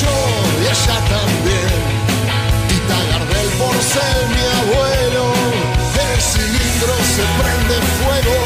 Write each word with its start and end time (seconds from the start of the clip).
yo 0.00 0.16
y 0.60 0.64
ella 0.72 0.98
también. 1.14 1.78
Tita 2.68 2.98
Gardel 3.10 3.48
por 3.60 3.76
ser 3.92 4.18
mi 4.34 4.44
abuelo, 4.60 5.24
el 6.06 6.20
cilindro 6.30 6.94
se 7.14 7.24
prende 7.38 7.76
fuego. 7.98 8.36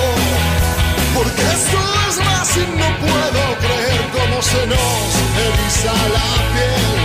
Porque 1.16 1.42
esto 1.58 1.78
es 2.08 2.14
Racing, 2.26 2.72
no 2.82 2.88
puedo 3.06 3.42
creer 3.64 4.02
cómo 4.16 4.36
se 4.42 4.62
nos 4.72 5.04
eriza 5.46 5.94
la 6.16 6.30
piel. 6.52 6.96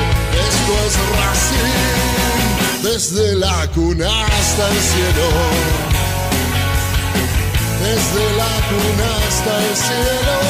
Esto 0.48 0.74
es 0.86 0.94
Racing, 1.20 1.88
desde 2.84 3.36
la 3.36 3.68
cuna 3.76 4.10
hasta 4.26 4.64
el 4.70 4.80
cielo. 4.92 5.28
Desde 7.84 8.24
la 8.42 8.54
cuna 8.70 9.08
hasta 9.28 9.52
el 9.66 9.76
cielo. 9.76 10.47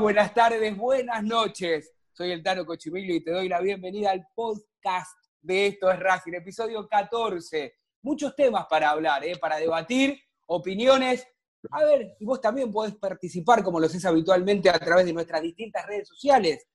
Buenas 0.00 0.32
tardes, 0.32 0.74
buenas 0.74 1.22
noches. 1.22 1.92
Soy 2.12 2.32
el 2.32 2.42
Tano 2.42 2.64
Cochimilio 2.64 3.14
y 3.14 3.22
te 3.22 3.30
doy 3.30 3.48
la 3.48 3.60
bienvenida 3.60 4.12
al 4.12 4.26
podcast 4.34 5.18
de 5.42 5.66
Esto 5.66 5.90
es 5.90 5.98
Racing, 6.00 6.32
episodio 6.32 6.88
14. 6.88 7.74
Muchos 8.02 8.34
temas 8.34 8.66
para 8.70 8.88
hablar, 8.88 9.22
¿eh? 9.24 9.36
para 9.36 9.56
debatir, 9.56 10.18
opiniones. 10.46 11.26
A 11.70 11.84
ver, 11.84 12.16
y 12.18 12.24
vos 12.24 12.40
también 12.40 12.72
podés 12.72 12.94
participar, 12.96 13.62
como 13.62 13.80
lo 13.80 13.86
haces 13.86 14.06
habitualmente, 14.06 14.70
a 14.70 14.78
través 14.78 15.04
de 15.04 15.12
nuestras 15.12 15.42
distintas 15.42 15.86
redes 15.86 16.08
sociales. 16.08 16.66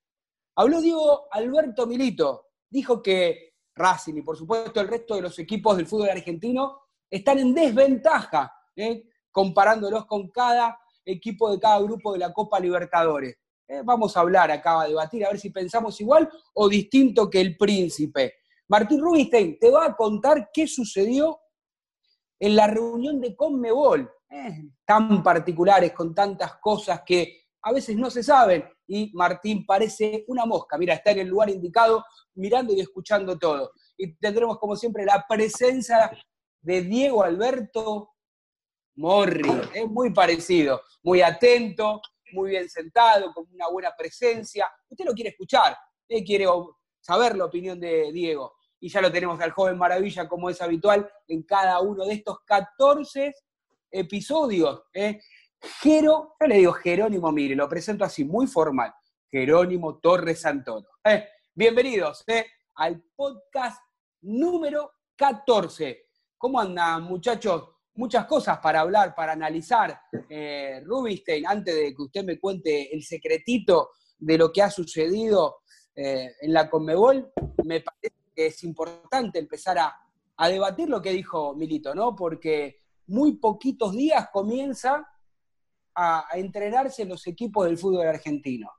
Habló 0.55 0.79
Diego 0.79 1.27
Alberto 1.31 1.87
Milito. 1.87 2.49
Dijo 2.69 3.01
que 3.01 3.52
Racing 3.75 4.15
y, 4.15 4.21
por 4.21 4.37
supuesto, 4.37 4.79
el 4.81 4.87
resto 4.87 5.15
de 5.15 5.21
los 5.21 5.37
equipos 5.39 5.77
del 5.77 5.87
fútbol 5.87 6.09
argentino 6.09 6.81
están 7.09 7.39
en 7.39 7.53
desventaja, 7.53 8.53
¿eh? 8.75 9.03
comparándolos 9.31 10.05
con 10.05 10.29
cada 10.29 10.79
equipo 11.05 11.51
de 11.51 11.59
cada 11.59 11.79
grupo 11.81 12.13
de 12.13 12.19
la 12.19 12.33
Copa 12.33 12.59
Libertadores. 12.59 13.37
Eh, 13.67 13.81
vamos 13.83 14.15
a 14.15 14.21
hablar 14.21 14.51
acá, 14.51 14.81
a 14.81 14.87
debatir, 14.87 15.25
a 15.25 15.29
ver 15.29 15.39
si 15.39 15.49
pensamos 15.49 15.99
igual 16.01 16.29
o 16.53 16.69
distinto 16.69 17.29
que 17.29 17.41
el 17.41 17.57
príncipe. 17.57 18.35
Martín 18.67 19.01
Rubinstein 19.01 19.57
te 19.59 19.69
va 19.69 19.85
a 19.85 19.95
contar 19.95 20.49
qué 20.53 20.67
sucedió 20.67 21.39
en 22.39 22.55
la 22.55 22.67
reunión 22.67 23.21
de 23.21 23.35
Conmebol, 23.35 24.09
eh, 24.29 24.69
tan 24.85 25.23
particulares, 25.23 25.93
con 25.93 26.13
tantas 26.13 26.55
cosas 26.57 27.01
que 27.05 27.43
a 27.61 27.71
veces 27.71 27.95
no 27.95 28.09
se 28.09 28.23
saben, 28.23 28.65
y 28.87 29.11
Martín 29.13 29.65
parece 29.65 30.25
una 30.27 30.45
mosca, 30.45 30.77
mira, 30.77 30.93
está 30.93 31.11
en 31.11 31.19
el 31.19 31.27
lugar 31.27 31.49
indicado, 31.49 32.03
mirando 32.35 32.73
y 32.73 32.81
escuchando 32.81 33.37
todo. 33.37 33.71
Y 33.97 34.15
tendremos, 34.15 34.57
como 34.59 34.75
siempre, 34.75 35.05
la 35.05 35.25
presencia 35.27 36.11
de 36.61 36.81
Diego 36.81 37.23
Alberto 37.23 38.13
Morri, 38.95 39.49
es 39.73 39.87
muy 39.89 40.11
parecido, 40.11 40.81
muy 41.03 41.21
atento, 41.21 42.01
muy 42.33 42.51
bien 42.51 42.69
sentado, 42.69 43.33
con 43.33 43.47
una 43.51 43.67
buena 43.69 43.91
presencia. 43.97 44.69
Usted 44.89 45.05
lo 45.05 45.13
quiere 45.13 45.31
escuchar, 45.31 45.75
usted 46.07 46.25
quiere 46.25 46.45
saber 46.99 47.35
la 47.35 47.45
opinión 47.45 47.79
de 47.79 48.11
Diego. 48.11 48.53
Y 48.79 48.89
ya 48.89 49.01
lo 49.01 49.11
tenemos 49.11 49.39
al 49.39 49.51
joven 49.51 49.77
maravilla, 49.77 50.27
como 50.27 50.49
es 50.49 50.61
habitual, 50.61 51.09
en 51.27 51.43
cada 51.43 51.79
uno 51.79 52.05
de 52.05 52.15
estos 52.15 52.39
14 52.45 53.33
episodios. 53.91 54.83
¿eh? 54.93 55.19
Jero, 55.63 56.35
yo 56.41 56.47
le 56.47 56.57
digo 56.57 56.73
Jerónimo, 56.73 57.31
mire, 57.31 57.55
lo 57.55 57.69
presento 57.69 58.03
así, 58.03 58.25
muy 58.25 58.47
formal. 58.47 58.93
Jerónimo 59.31 59.97
Torres 59.99 60.41
Santoro. 60.41 60.89
¿eh? 61.05 61.25
Bienvenidos 61.55 62.21
¿eh? 62.27 62.45
al 62.75 63.01
podcast 63.15 63.81
número 64.23 64.91
14. 65.15 66.09
¿Cómo 66.37 66.59
andan, 66.59 67.03
muchachos? 67.03 67.69
muchas 67.95 68.25
cosas 68.25 68.57
para 68.57 68.81
hablar, 68.81 69.13
para 69.15 69.33
analizar. 69.33 70.01
Eh, 70.27 70.81
Rubinstein, 70.83 71.45
antes 71.47 71.75
de 71.75 71.95
que 71.95 72.01
usted 72.01 72.25
me 72.25 72.39
cuente 72.39 72.93
el 72.93 73.03
secretito 73.03 73.91
de 74.17 74.37
lo 74.37 74.51
que 74.51 74.63
ha 74.63 74.71
sucedido 74.71 75.57
en 75.95 76.51
la 76.51 76.71
Conmebol, 76.71 77.31
me 77.63 77.81
parece 77.81 78.15
que 78.35 78.47
es 78.47 78.63
importante 78.63 79.37
empezar 79.37 79.77
a, 79.77 79.95
debatir 80.49 80.89
lo 80.89 81.01
que 81.01 81.11
dijo 81.11 81.53
Milito, 81.55 81.93
¿no? 81.93 82.15
Porque 82.15 82.81
muy 83.05 83.37
poquitos 83.37 83.91
días 83.93 84.27
comienza 84.33 85.07
a, 85.95 86.25
entrenarse 86.33 87.05
los 87.05 87.25
equipos 87.27 87.65
del 87.65 87.77
fútbol 87.77 88.07
argentino. 88.07 88.71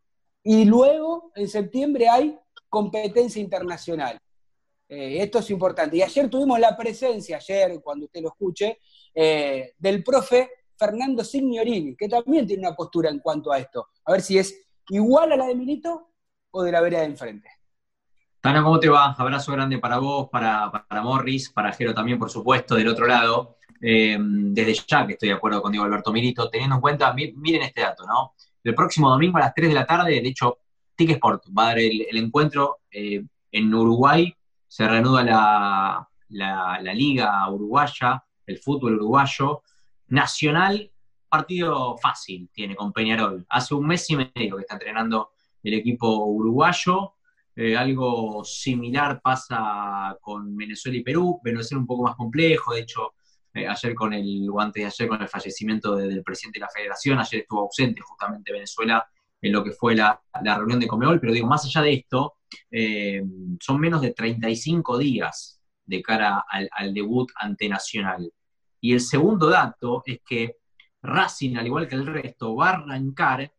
Y 0.42 0.64
luego, 0.64 1.32
en 1.34 1.48
septiembre, 1.48 2.08
hay 2.08 2.38
competencia 2.68 3.40
internacional. 3.40 4.20
Eh, 4.88 5.22
esto 5.22 5.38
es 5.38 5.50
importante. 5.50 5.96
Y 5.96 6.02
ayer 6.02 6.28
tuvimos 6.28 6.58
la 6.58 6.76
presencia, 6.76 7.38
ayer, 7.38 7.80
cuando 7.82 8.06
usted 8.06 8.20
lo 8.20 8.28
escuche, 8.28 8.78
eh, 9.14 9.72
del 9.78 10.02
profe 10.02 10.50
Fernando 10.76 11.24
Signorini, 11.24 11.96
que 11.96 12.08
también 12.08 12.46
tiene 12.46 12.66
una 12.66 12.76
postura 12.76 13.10
en 13.10 13.20
cuanto 13.20 13.52
a 13.52 13.58
esto. 13.58 13.88
A 14.04 14.12
ver 14.12 14.20
si 14.20 14.38
es 14.38 14.66
igual 14.88 15.32
a 15.32 15.36
la 15.36 15.46
de 15.46 15.54
Milito 15.54 16.10
o 16.50 16.62
de 16.62 16.72
la 16.72 16.80
vereda 16.80 17.00
de 17.00 17.06
enfrente. 17.06 17.48
Tana, 18.40 18.62
¿cómo 18.62 18.78
te 18.78 18.90
va? 18.90 19.12
Abrazo 19.12 19.52
grande 19.52 19.78
para 19.78 19.98
vos, 19.98 20.28
para, 20.28 20.70
para 20.70 21.02
Morris, 21.02 21.48
para 21.48 21.72
Jero 21.72 21.94
también, 21.94 22.18
por 22.18 22.30
supuesto, 22.30 22.74
del 22.74 22.88
otro 22.88 23.06
lado. 23.06 23.56
Eh, 23.86 24.16
desde 24.18 24.72
ya 24.86 25.06
que 25.06 25.12
estoy 25.12 25.28
de 25.28 25.34
acuerdo 25.34 25.60
con 25.60 25.70
Diego 25.70 25.84
Alberto 25.84 26.10
Milito, 26.10 26.48
teniendo 26.48 26.76
en 26.76 26.80
cuenta, 26.80 27.12
miren 27.12 27.60
este 27.60 27.82
dato, 27.82 28.06
¿no? 28.06 28.32
El 28.62 28.74
próximo 28.74 29.10
domingo 29.10 29.36
a 29.36 29.40
las 29.40 29.54
3 29.54 29.68
de 29.68 29.74
la 29.74 29.84
tarde, 29.84 30.22
de 30.22 30.26
hecho, 30.26 30.60
Sport 30.96 31.44
va 31.56 31.64
a 31.64 31.66
dar 31.66 31.80
el, 31.80 32.16
encuentro 32.16 32.78
eh, 32.90 33.22
en 33.52 33.74
Uruguay, 33.74 34.34
se 34.66 34.88
reanuda 34.88 35.22
la, 35.22 36.08
la, 36.30 36.94
liga 36.94 37.46
uruguaya, 37.50 38.24
el 38.46 38.58
fútbol 38.58 38.94
uruguayo. 38.94 39.62
Nacional 40.08 40.90
partido 41.28 41.98
fácil 41.98 42.48
tiene 42.54 42.74
con 42.74 42.90
Peñarol. 42.90 43.44
Hace 43.50 43.74
un 43.74 43.86
mes 43.86 44.08
y 44.08 44.16
medio 44.16 44.56
que 44.56 44.62
está 44.62 44.74
entrenando 44.74 45.32
el 45.62 45.74
equipo 45.74 46.24
uruguayo. 46.24 47.16
Eh, 47.54 47.76
algo 47.76 48.42
similar 48.44 49.20
pasa 49.20 50.16
con 50.22 50.56
Venezuela 50.56 50.96
y 50.96 51.02
Perú. 51.02 51.38
Venezuela 51.44 51.80
un 51.80 51.86
poco 51.86 52.04
más 52.04 52.16
complejo, 52.16 52.72
de 52.72 52.80
hecho, 52.80 53.12
eh, 53.54 53.68
ayer 53.68 53.94
con 53.94 54.12
el, 54.12 54.48
o 54.50 54.60
antes 54.60 54.82
de 54.82 54.86
ayer 54.86 55.08
con 55.08 55.22
el 55.22 55.28
fallecimiento 55.28 55.94
del 55.96 56.22
presidente 56.22 56.58
de 56.58 56.66
la 56.66 56.70
federación, 56.70 57.18
ayer 57.18 57.42
estuvo 57.42 57.60
ausente 57.60 58.00
justamente 58.02 58.52
Venezuela 58.52 59.08
en 59.40 59.52
lo 59.52 59.62
que 59.62 59.72
fue 59.72 59.94
la, 59.94 60.20
reunión 60.42 60.80
de 60.80 60.88
Comeol, 60.88 61.20
pero 61.20 61.32
digo, 61.32 61.46
más 61.46 61.64
allá 61.64 61.82
de 61.82 61.92
esto, 61.92 62.38
eh, 62.70 63.22
son 63.60 63.78
menos 63.78 64.00
de 64.00 64.12
35 64.12 64.98
días 64.98 65.60
de 65.84 66.02
cara 66.02 66.44
al, 66.48 66.94
debut 66.94 67.30
ante 67.36 67.68
Nacional. 67.68 68.32
Y 68.80 68.92
el 68.94 69.00
segundo 69.00 69.48
dato 69.48 70.02
es 70.06 70.20
que 70.26 70.56
Racing, 71.02 71.56
al 71.56 71.66
igual 71.66 71.86
que 71.86 71.94
el 71.94 72.06
resto, 72.06 72.56
va 72.56 72.70
a 72.70 72.72
arrancar 72.74 73.52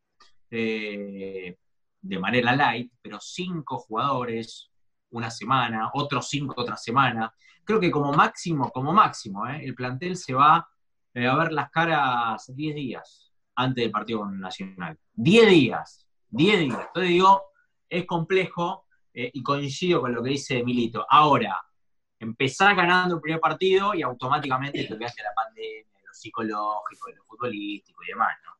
eh, 0.49 1.57
de 2.01 2.19
manera 2.19 2.55
light, 2.55 2.91
pero 3.01 3.19
cinco 3.19 3.77
jugadores 3.77 4.71
una 5.11 5.29
semana, 5.29 5.91
otros 5.93 6.27
cinco 6.27 6.55
otra 6.57 6.77
semana. 6.77 7.33
Creo 7.65 7.79
que 7.79 7.91
como 7.91 8.13
máximo, 8.13 8.71
como 8.71 8.93
máximo, 8.93 9.47
eh, 9.47 9.65
el 9.65 9.75
plantel 9.75 10.15
se 10.15 10.33
va 10.33 10.57
a 10.57 10.67
ver 11.13 11.51
las 11.51 11.69
caras 11.71 12.45
10 12.53 12.75
días 12.75 13.31
antes 13.55 13.83
del 13.83 13.91
partido 13.91 14.19
con 14.19 14.39
Nacional. 14.39 14.97
10 15.13 15.49
días, 15.49 16.07
10 16.29 16.59
días. 16.59 16.79
Entonces 16.87 17.09
digo, 17.09 17.43
es 17.89 18.05
complejo 18.05 18.85
eh, 19.13 19.31
y 19.33 19.41
coincido 19.41 20.01
con 20.01 20.13
lo 20.13 20.21
que 20.21 20.31
dice 20.31 20.63
Milito. 20.63 21.05
Ahora, 21.09 21.61
empezar 22.19 22.75
ganando 22.75 23.15
el 23.15 23.21
primer 23.21 23.39
partido 23.39 23.93
y 23.93 24.01
automáticamente 24.01 24.87
lo 24.89 24.97
que 24.97 25.05
hace 25.05 25.23
la 25.23 25.33
pandemia, 25.33 25.99
lo 26.05 26.13
psicológico, 26.13 27.09
lo 27.15 27.23
futbolístico 27.23 28.03
y 28.03 28.07
demás, 28.07 28.35
¿no? 28.45 28.51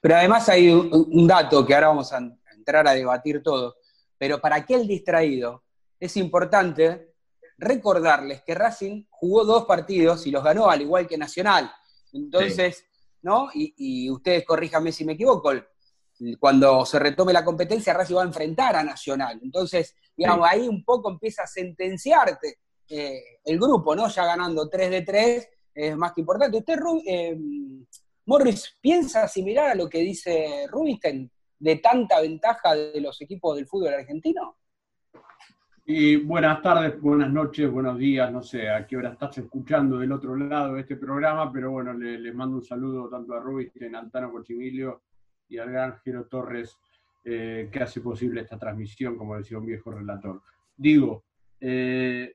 Pero 0.00 0.16
además 0.16 0.48
hay 0.48 0.70
un, 0.70 1.26
dato 1.26 1.64
que 1.64 1.74
ahora 1.74 1.88
vamos 1.88 2.12
a 2.12 2.18
entrar 2.52 2.88
a 2.88 2.94
debatir 2.94 3.42
todo, 3.42 3.76
pero 4.16 4.40
para 4.40 4.56
aquel 4.56 4.88
distraído 4.88 5.62
es 6.00 6.16
importante 6.16 7.07
recordarles 7.58 8.42
que 8.42 8.54
Racing 8.54 9.04
jugó 9.10 9.44
dos 9.44 9.64
partidos 9.66 10.26
y 10.26 10.30
los 10.30 10.44
ganó 10.44 10.70
al 10.70 10.80
igual 10.80 11.06
que 11.06 11.18
Nacional. 11.18 11.70
Entonces, 12.12 12.86
¿no? 13.22 13.48
Y, 13.52 14.08
ustedes 14.10 14.44
corríjanme 14.44 14.92
si 14.92 15.04
me 15.04 15.14
equivoco, 15.14 15.52
cuando 16.38 16.86
se 16.86 16.98
retome 16.98 17.32
la 17.32 17.44
competencia, 17.44 17.92
Racing 17.92 18.16
va 18.16 18.22
a 18.22 18.26
enfrentar 18.26 18.76
a 18.76 18.82
Nacional. 18.82 19.38
Entonces, 19.42 19.94
digamos, 20.16 20.48
ahí 20.48 20.68
un 20.68 20.84
poco 20.84 21.10
empieza 21.10 21.42
a 21.42 21.46
sentenciarte 21.46 22.58
eh, 22.88 23.20
el 23.44 23.58
grupo, 23.58 23.94
¿no? 23.94 24.08
Ya 24.08 24.24
ganando 24.24 24.68
3 24.68 24.90
de 24.90 25.02
3, 25.02 25.48
es 25.74 25.96
más 25.96 26.12
que 26.12 26.22
importante. 26.22 26.56
¿Usted, 26.56 26.78
eh, 27.06 27.36
Morris, 28.26 28.76
piensa 28.80 29.28
similar 29.28 29.70
a 29.70 29.74
lo 29.74 29.88
que 29.88 29.98
dice 29.98 30.66
Rubinstein 30.68 31.30
de 31.58 31.76
tanta 31.76 32.20
ventaja 32.20 32.74
de 32.74 33.00
los 33.00 33.20
equipos 33.20 33.56
del 33.56 33.66
fútbol 33.66 33.94
argentino? 33.94 34.56
Y 35.90 36.16
buenas 36.16 36.60
tardes, 36.60 37.00
buenas 37.00 37.32
noches, 37.32 37.70
buenos 37.70 37.96
días, 37.96 38.30
no 38.30 38.42
sé 38.42 38.68
a 38.68 38.86
qué 38.86 38.98
hora 38.98 39.12
estás 39.12 39.38
escuchando 39.38 39.96
del 39.96 40.12
otro 40.12 40.36
lado 40.36 40.74
de 40.74 40.82
este 40.82 40.96
programa, 40.96 41.50
pero 41.50 41.70
bueno, 41.70 41.94
les 41.94 42.34
mando 42.34 42.58
un 42.58 42.62
saludo 42.62 43.08
tanto 43.08 43.32
a 43.32 43.40
Rubinstein, 43.40 43.94
a 43.94 44.00
Altano 44.00 44.30
Cochimilio 44.30 45.00
y 45.48 45.56
al 45.56 45.70
gran 45.70 45.96
Jero 46.04 46.26
Torres 46.26 46.76
eh, 47.24 47.70
que 47.72 47.82
hace 47.82 48.02
posible 48.02 48.42
esta 48.42 48.58
transmisión, 48.58 49.16
como 49.16 49.38
decía 49.38 49.56
un 49.56 49.64
viejo 49.64 49.90
relator. 49.90 50.42
Digo, 50.76 51.24
eh, 51.58 52.34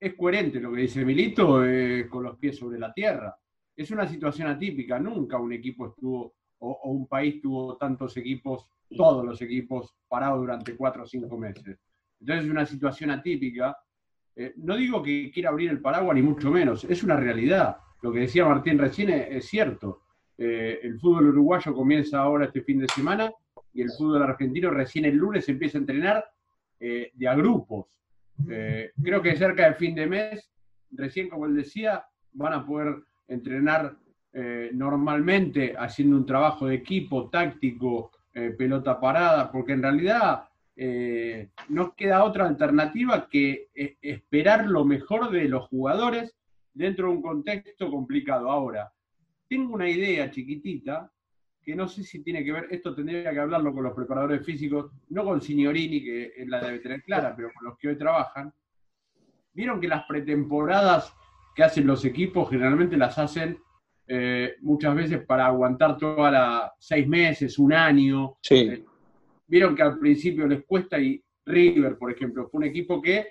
es 0.00 0.14
coherente 0.14 0.58
lo 0.58 0.72
que 0.72 0.80
dice 0.80 1.04
Milito 1.04 1.62
eh, 1.66 2.08
con 2.08 2.22
los 2.22 2.38
pies 2.38 2.56
sobre 2.56 2.78
la 2.78 2.90
tierra. 2.94 3.36
Es 3.76 3.90
una 3.90 4.08
situación 4.08 4.48
atípica, 4.48 4.98
nunca 4.98 5.36
un 5.36 5.52
equipo 5.52 5.88
estuvo 5.88 6.36
o, 6.60 6.70
o 6.70 6.90
un 6.90 7.06
país 7.06 7.42
tuvo 7.42 7.76
tantos 7.76 8.16
equipos, 8.16 8.66
todos 8.96 9.26
los 9.26 9.42
equipos 9.42 9.94
parados 10.08 10.40
durante 10.40 10.74
cuatro 10.74 11.02
o 11.02 11.06
cinco 11.06 11.36
meses 11.36 11.78
entonces 12.20 12.44
es 12.44 12.50
una 12.50 12.66
situación 12.66 13.10
atípica. 13.10 13.76
Eh, 14.36 14.54
no 14.56 14.76
digo 14.76 15.02
que 15.02 15.30
quiera 15.32 15.50
abrir 15.50 15.70
el 15.70 15.80
paraguas, 15.80 16.14
ni 16.14 16.22
mucho 16.22 16.50
menos, 16.50 16.84
es 16.84 17.02
una 17.02 17.16
realidad. 17.16 17.78
Lo 18.02 18.12
que 18.12 18.20
decía 18.20 18.46
Martín 18.46 18.78
recién 18.78 19.10
es, 19.10 19.46
cierto. 19.46 20.02
Eh, 20.36 20.80
el 20.82 20.98
fútbol 21.00 21.28
uruguayo 21.28 21.74
comienza 21.74 22.20
ahora 22.20 22.46
este 22.46 22.62
fin 22.62 22.78
de 22.78 22.88
semana 22.88 23.32
y 23.72 23.82
el 23.82 23.90
fútbol 23.90 24.22
argentino 24.22 24.70
recién 24.70 25.04
el 25.04 25.16
lunes 25.16 25.48
empieza 25.48 25.78
a 25.78 25.80
entrenar 25.80 26.24
eh, 26.78 27.10
de 27.14 27.28
a 27.28 27.34
grupos. 27.34 27.98
creo 29.02 29.20
que 29.20 29.36
cerca 29.36 29.64
del 29.64 29.74
fin 29.74 29.96
de 29.96 30.06
mes, 30.06 30.48
recién 30.92 31.28
como 31.28 31.46
él 31.46 31.56
decía, 31.56 32.04
van 32.32 32.52
a 32.52 32.64
poder 32.64 33.02
entrenar 33.26 33.96
normalmente 34.72 35.74
haciendo 35.76 36.16
un 36.16 36.24
trabajo 36.24 36.68
de 36.68 36.76
equipo, 36.76 37.28
táctico, 37.28 38.12
pelota 38.56 39.00
parada, 39.00 39.50
porque 39.50 39.72
en 39.72 39.82
realidad 39.82 40.48
eh, 40.80 41.50
no 41.70 41.96
queda 41.96 42.22
otra 42.22 42.46
alternativa 42.46 43.28
que 43.28 43.68
eh, 43.74 43.96
esperar 44.00 44.64
lo 44.66 44.84
mejor 44.84 45.28
de 45.28 45.48
los 45.48 45.66
jugadores 45.66 46.36
dentro 46.72 47.08
de 47.08 47.16
un 47.16 47.22
contexto 47.22 47.90
complicado. 47.90 48.48
Ahora, 48.48 48.92
tengo 49.48 49.74
una 49.74 49.90
idea 49.90 50.30
chiquitita 50.30 51.10
que 51.60 51.74
no 51.74 51.88
sé 51.88 52.04
si 52.04 52.22
tiene 52.22 52.44
que 52.44 52.52
ver, 52.52 52.68
esto 52.70 52.94
tendría 52.94 53.32
que 53.32 53.40
hablarlo 53.40 53.74
con 53.74 53.82
los 53.82 53.92
preparadores 53.92 54.46
físicos, 54.46 54.92
no 55.08 55.24
con 55.24 55.42
Signorini, 55.42 56.04
que 56.04 56.32
la 56.46 56.60
debe 56.60 56.78
tener 56.78 57.02
clara, 57.02 57.34
pero 57.34 57.50
con 57.52 57.64
los 57.64 57.76
que 57.76 57.88
hoy 57.88 57.98
trabajan. 57.98 58.54
Vieron 59.52 59.80
que 59.80 59.88
las 59.88 60.04
pretemporadas 60.06 61.12
que 61.56 61.64
hacen 61.64 61.88
los 61.88 62.04
equipos 62.04 62.48
generalmente 62.48 62.96
las 62.96 63.18
hacen 63.18 63.58
eh, 64.06 64.54
muchas 64.60 64.94
veces 64.94 65.26
para 65.26 65.46
aguantar 65.46 65.98
todas 65.98 66.32
las 66.32 66.70
seis 66.78 67.08
meses, 67.08 67.58
un 67.58 67.72
año. 67.72 68.36
Sí 68.42 68.84
vieron 69.48 69.74
que 69.74 69.82
al 69.82 69.98
principio 69.98 70.46
les 70.46 70.64
cuesta 70.64 70.98
y 70.98 71.22
River, 71.44 71.96
por 71.96 72.12
ejemplo, 72.12 72.46
fue 72.48 72.58
un 72.58 72.64
equipo 72.64 73.00
que 73.00 73.26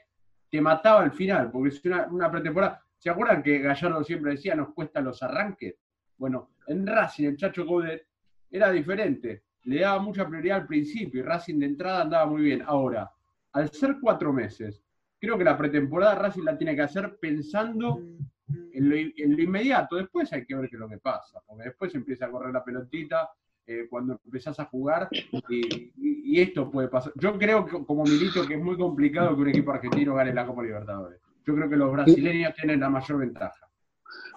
te 0.50 0.60
mataba 0.60 1.02
al 1.02 1.12
final, 1.12 1.52
porque 1.52 1.70
es 1.70 1.82
una, 2.10 2.32
pretemporada. 2.32 2.84
¿Se 2.98 3.10
acuerdan 3.10 3.44
que 3.44 3.60
Gallardo 3.60 4.04
siempre 4.04 4.32
decía 4.32 4.56
nos 4.56 4.74
cuesta 4.74 5.00
los 5.02 5.22
arranques? 5.22 5.76
Bueno, 6.18 6.52
en 6.66 6.86
Racing 6.86 7.26
el 7.26 7.38
Chacho 7.38 7.66
Godet 7.66 8.08
era 8.50 8.72
diferente, 8.72 9.44
le 9.64 9.82
daba 9.82 10.00
mucha 10.00 10.28
prioridad 10.28 10.62
al 10.62 10.68
principio 10.68 11.20
y 11.20 11.24
Racing 11.24 11.60
de 11.60 11.68
entrada 11.68 12.02
andaba 12.02 12.26
muy 12.26 12.42
bien. 12.42 12.64
Ahora, 12.66 13.12
al 13.52 13.70
ser 13.70 13.98
cuatro 14.02 14.34
meses, 14.34 14.84
creo 15.20 15.38
que 15.38 15.44
la 15.44 15.58
pretemporada 15.58 16.16
Racing 16.16 16.44
la 16.44 16.58
tiene 16.58 16.76
que 16.76 16.82
hacer 16.82 17.18
pensando 17.22 18.02
en 18.48 18.90
lo, 18.90 18.96
en 18.96 19.36
lo 19.36 19.44
inmediato. 19.44 19.96
Después 19.96 20.32
hay 20.34 20.46
que 20.46 20.56
ver 20.56 20.70
qué 20.70 20.78
es 20.78 20.80
lo 20.80 20.90
que 20.90 20.98
pasa, 20.98 21.40
porque 21.46 21.66
después 21.66 21.94
empieza 21.94 22.26
a 22.26 22.32
correr 22.32 22.52
la 22.52 22.64
pelotita, 22.64 23.30
eh, 23.68 23.86
cuando 23.90 24.20
empezás 24.24 24.58
a 24.62 24.66
jugar 24.66 25.10
y, 25.50 26.40
esto 26.40 26.70
puede 26.70 26.88
pasar. 26.88 27.12
Yo 27.16 27.38
creo 27.38 27.66
que, 27.66 27.84
como 27.84 28.04
milito 28.04 28.46
que 28.46 28.54
es 28.54 28.64
muy 28.64 28.78
complicado 28.78 29.36
que 29.36 29.42
un 29.42 29.50
equipo 29.50 29.72
argentino 29.72 30.14
gane 30.14 30.34
la 30.34 30.46
Copa 30.46 30.62
Libertadores. 30.62 31.20
Yo 31.46 31.56
creo 31.56 31.70
que 31.70 31.76
los 31.76 31.92
brasileños 31.92 32.54
tienen 32.54 32.80
la 32.80 32.90
mayor 32.90 33.18
ventaja. 33.18 33.68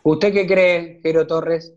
¿Usted 0.02 0.32
qué 0.32 0.46
cree, 0.46 1.00
Jero 1.02 1.26
Torres? 1.26 1.74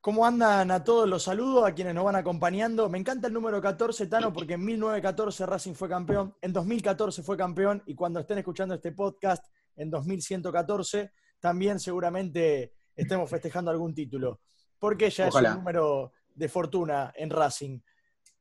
¿Cómo 0.00 0.26
andan 0.26 0.70
a 0.70 0.84
todos? 0.84 1.08
Los 1.08 1.22
saludos 1.22 1.66
a 1.66 1.74
quienes 1.74 1.94
nos 1.94 2.04
van 2.04 2.16
acompañando. 2.16 2.90
Me 2.90 2.98
encanta 2.98 3.28
el 3.28 3.32
número 3.32 3.58
14, 3.62 4.06
Tano, 4.06 4.34
porque 4.34 4.54
en 4.54 4.64
1914 4.64 5.46
Racing 5.46 5.72
fue 5.72 5.88
campeón, 5.88 6.34
en 6.42 6.52
2014 6.52 7.22
fue 7.22 7.38
campeón 7.38 7.82
y 7.86 7.94
cuando 7.94 8.20
estén 8.20 8.36
escuchando 8.38 8.74
este 8.74 8.92
podcast 8.92 9.46
en 9.76 9.90
2114 9.90 11.10
también 11.40 11.80
seguramente 11.80 12.74
estemos 12.94 13.30
festejando 13.30 13.70
algún 13.70 13.94
título, 13.94 14.40
porque 14.78 15.10
ya 15.10 15.28
es 15.28 15.34
un 15.34 15.42
número 15.42 16.12
de 16.34 16.48
fortuna 16.48 17.12
en 17.16 17.30
Racing. 17.30 17.80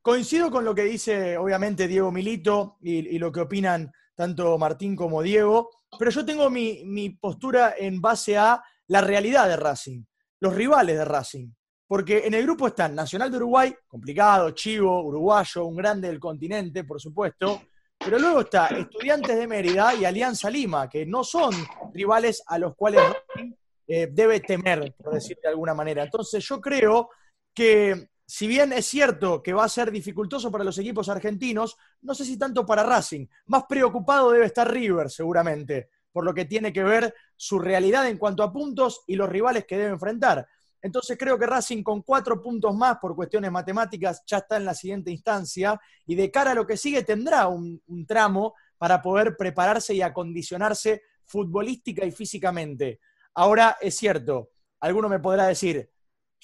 Coincido 0.01 0.51
con 0.51 0.65
lo 0.65 0.75
que 0.75 0.83
dice, 0.83 1.37
obviamente, 1.37 1.87
Diego 1.87 2.11
Milito 2.11 2.77
y, 2.81 3.17
lo 3.17 3.31
que 3.31 3.41
opinan 3.41 3.91
tanto 4.15 4.57
Martín 4.57 4.95
como 4.95 5.21
Diego, 5.21 5.69
pero 5.97 6.11
yo 6.11 6.25
tengo 6.25 6.49
mi, 6.49 7.09
postura 7.21 7.75
en 7.77 8.01
base 8.01 8.37
a 8.37 8.61
la 8.87 9.01
realidad 9.01 9.47
de 9.47 9.55
Racing, 9.55 10.03
los 10.41 10.53
rivales 10.53 10.97
de 10.97 11.05
Racing. 11.05 11.49
Porque 11.87 12.25
en 12.25 12.33
el 12.33 12.43
grupo 12.43 12.67
están 12.67 12.95
Nacional 12.95 13.29
de 13.31 13.37
Uruguay, 13.37 13.75
complicado, 13.87 14.51
Chivo, 14.51 15.03
uruguayo, 15.03 15.65
un 15.65 15.75
grande 15.75 16.07
del 16.07 16.19
continente, 16.19 16.83
por 16.83 16.99
supuesto. 16.99 17.61
Pero 17.97 18.19
luego 18.19 18.41
está 18.41 18.67
Estudiantes 18.67 19.37
de 19.37 19.47
Mérida 19.47 19.93
y 19.93 20.03
Alianza 20.03 20.49
Lima, 20.49 20.89
que 20.89 21.05
no 21.05 21.23
son 21.23 21.53
rivales 21.93 22.43
a 22.47 22.57
los 22.57 22.75
cuales 22.75 23.01
Racing 23.01 23.53
eh, 23.87 24.07
debe 24.11 24.39
temer, 24.39 24.93
por 25.01 25.13
decir 25.13 25.37
de 25.41 25.49
alguna 25.49 25.73
manera. 25.73 26.03
Entonces 26.03 26.43
yo 26.45 26.59
creo 26.59 27.09
que 27.53 28.09
si 28.25 28.47
bien 28.47 28.73
es 28.73 28.85
cierto 28.85 29.43
que 29.43 29.53
va 29.53 29.65
a 29.65 29.69
ser 29.69 29.91
dificultoso 29.91 30.51
para 30.51 30.63
los 30.63 30.77
equipos 30.77 31.09
argentinos, 31.09 31.77
no 32.01 32.15
sé 32.15 32.25
si 32.25 32.37
tanto 32.37 32.65
para 32.65 32.83
Racing. 32.83 33.27
Más 33.47 33.65
preocupado 33.69 34.31
debe 34.31 34.45
estar 34.45 34.71
River, 34.71 35.09
seguramente, 35.09 35.89
por 36.11 36.25
lo 36.25 36.33
que 36.33 36.45
tiene 36.45 36.73
que 36.73 36.83
ver 36.83 37.13
su 37.35 37.59
realidad 37.59 38.07
en 38.07 38.17
cuanto 38.17 38.43
a 38.43 38.51
puntos 38.51 39.03
y 39.07 39.15
los 39.15 39.29
rivales 39.29 39.65
que 39.65 39.77
debe 39.77 39.91
enfrentar. 39.91 40.47
Entonces 40.81 41.17
creo 41.17 41.39
que 41.39 41.45
Racing 41.45 41.81
con 41.81 42.01
cuatro 42.01 42.41
puntos 42.41 42.75
más 42.75 42.97
por 42.97 43.15
cuestiones 43.15 43.49
matemáticas 43.51 44.21
ya 44.27 44.39
está 44.39 44.57
en 44.57 44.65
la 44.65 44.73
siguiente 44.73 45.11
instancia 45.11 45.79
y 46.05 46.15
de 46.15 46.29
cara 46.29 46.51
a 46.51 46.55
lo 46.55 46.67
que 46.67 46.75
sigue 46.75 47.03
tendrá 47.03 47.47
un, 47.47 47.81
tramo 48.05 48.53
para 48.77 49.01
poder 49.01 49.37
prepararse 49.37 49.93
y 49.93 50.01
acondicionarse 50.01 51.03
futbolística 51.23 52.05
y 52.05 52.11
físicamente. 52.11 52.99
Ahora 53.33 53.77
es 53.79 53.95
cierto, 53.95 54.49
alguno 54.81 55.07
me 55.07 55.19
podrá 55.19 55.47
decir, 55.47 55.89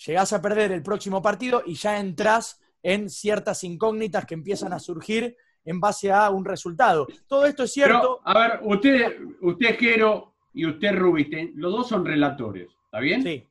llegás 0.05 0.33
a 0.33 0.41
perder 0.41 0.71
el 0.71 0.83
próximo 0.83 1.21
partido 1.21 1.63
y 1.65 1.75
ya 1.75 1.99
entras 1.99 2.61
en 2.81 3.09
ciertas 3.09 3.63
incógnitas 3.63 4.25
que 4.25 4.33
empiezan 4.33 4.73
a 4.73 4.79
surgir 4.79 5.35
en 5.65 5.79
base 5.79 6.11
a 6.11 6.29
un 6.29 6.45
resultado. 6.45 7.07
Todo 7.27 7.45
esto 7.45 7.63
es 7.63 7.73
cierto. 7.73 8.21
a 8.23 8.39
ver, 8.39 8.59
usted, 8.63 9.17
usted 9.41 9.77
Jero 9.77 10.33
y 10.53 10.65
usted 10.65 10.95
Rubinstein, 10.95 11.51
los 11.55 11.71
dos 11.71 11.89
son 11.89 12.05
relatores, 12.05 12.69
¿está 12.85 12.99
bien? 12.99 13.21
Sí. 13.23 13.43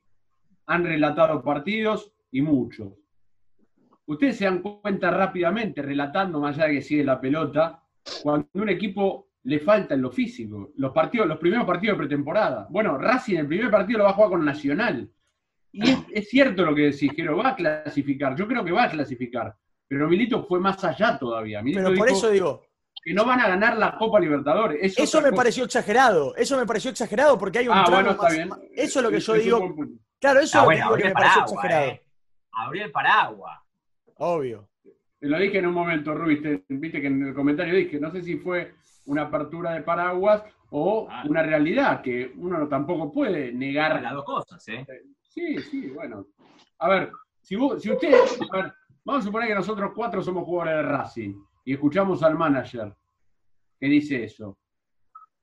Han 0.65 0.83
relatado 0.83 1.41
partidos 1.43 2.11
y 2.31 2.41
muchos. 2.41 2.93
Ustedes 4.05 4.37
se 4.37 4.45
dan 4.45 4.61
cuenta 4.61 5.11
rápidamente, 5.11 5.81
relatando 5.81 6.39
más 6.39 6.57
allá 6.57 6.67
de 6.67 6.73
que 6.75 6.81
sigue 6.81 7.03
la 7.03 7.21
pelota, 7.21 7.83
cuando 8.23 8.47
un 8.53 8.69
equipo 8.69 9.29
le 9.43 9.59
falta 9.59 9.93
en 9.93 10.01
lo 10.01 10.11
físico. 10.11 10.71
Los 10.77 10.91
partidos, 10.91 11.27
los 11.27 11.37
primeros 11.37 11.65
partidos 11.65 11.95
de 11.95 12.05
pretemporada. 12.05 12.67
Bueno, 12.69 12.97
Racing 12.97 13.37
el 13.37 13.47
primer 13.47 13.69
partido 13.69 13.99
lo 13.99 14.05
va 14.05 14.11
a 14.11 14.13
jugar 14.13 14.31
con 14.31 14.43
Nacional. 14.45 15.09
Y 15.71 15.83
es, 16.11 16.29
cierto 16.29 16.65
lo 16.65 16.73
que 16.73 16.83
decís, 16.83 17.11
Jero, 17.15 17.37
va 17.37 17.49
a 17.49 17.55
clasificar. 17.55 18.35
Yo 18.35 18.47
creo 18.47 18.63
que 18.65 18.71
va 18.71 18.85
a 18.85 18.89
clasificar. 18.89 19.55
Pero 19.87 20.07
Milito 20.07 20.45
fue 20.45 20.59
más 20.59 20.83
allá 20.83 21.17
todavía. 21.17 21.61
pero 21.63 21.93
por 21.93 22.09
eso 22.09 22.29
digo. 22.29 22.63
Que 23.03 23.13
no 23.13 23.25
van 23.25 23.39
a 23.39 23.47
ganar 23.47 23.77
la 23.77 23.97
Copa 23.97 24.19
Libertadores. 24.19 24.97
Eso, 24.97 25.21
me 25.21 25.31
pareció 25.31 25.63
exagerado. 25.63 26.35
Eso 26.35 26.57
me 26.57 26.65
pareció 26.65 26.91
exagerado 26.91 27.37
porque 27.37 27.59
hay 27.59 27.67
un 27.67 27.73
ah, 27.73 27.85
bueno, 27.89 28.11
está 28.11 28.29
bien. 28.29 28.49
Eso 28.73 28.99
es 28.99 29.03
lo 29.03 29.09
que 29.09 29.19
yo 29.19 29.33
digo. 29.33 29.75
Claro, 30.19 30.41
eso 30.41 30.69
es 30.69 30.85
lo 30.85 30.95
que, 30.95 31.05
me 31.05 31.11
pareció 31.11 31.41
exagerado. 31.43 31.87
Eh. 31.87 32.03
Abrió 32.51 32.85
el 32.85 32.91
paraguas. 32.91 33.59
Obvio. 34.17 34.69
Lo 35.21 35.39
dije 35.39 35.59
en 35.59 35.67
un 35.67 35.73
momento, 35.73 36.13
Rubí, 36.13 36.41
viste 36.67 37.01
que 37.01 37.07
en 37.07 37.27
el 37.27 37.33
comentario 37.33 37.75
dije, 37.75 37.99
no 37.99 38.11
sé 38.11 38.21
si 38.21 38.37
fue 38.37 38.73
una 39.05 39.23
apertura 39.23 39.71
de 39.73 39.81
paraguas 39.81 40.43
o 40.71 41.07
ah. 41.09 41.23
una 41.27 41.41
realidad, 41.41 42.01
que 42.01 42.33
uno 42.37 42.67
tampoco 42.67 43.11
puede 43.11 43.51
negar. 43.53 44.01
Las 44.01 44.13
dos 44.13 44.25
cosas, 44.25 44.67
¿eh? 44.67 44.85
Sí, 45.39 45.57
sí, 45.61 45.89
bueno. 45.91 46.25
A 46.79 46.89
ver, 46.89 47.11
si, 47.41 47.55
si 47.79 47.91
usted, 47.91 48.13
a 48.51 48.57
ver, 48.57 48.73
vamos 49.05 49.23
a 49.23 49.25
suponer 49.25 49.47
que 49.47 49.55
nosotros 49.55 49.91
cuatro 49.95 50.21
somos 50.21 50.43
jugadores 50.43 50.75
de 50.75 50.81
Racing 50.83 51.33
y 51.63 51.73
escuchamos 51.73 52.21
al 52.23 52.37
manager 52.37 52.93
que 53.79 53.87
dice 53.87 54.25
eso. 54.25 54.57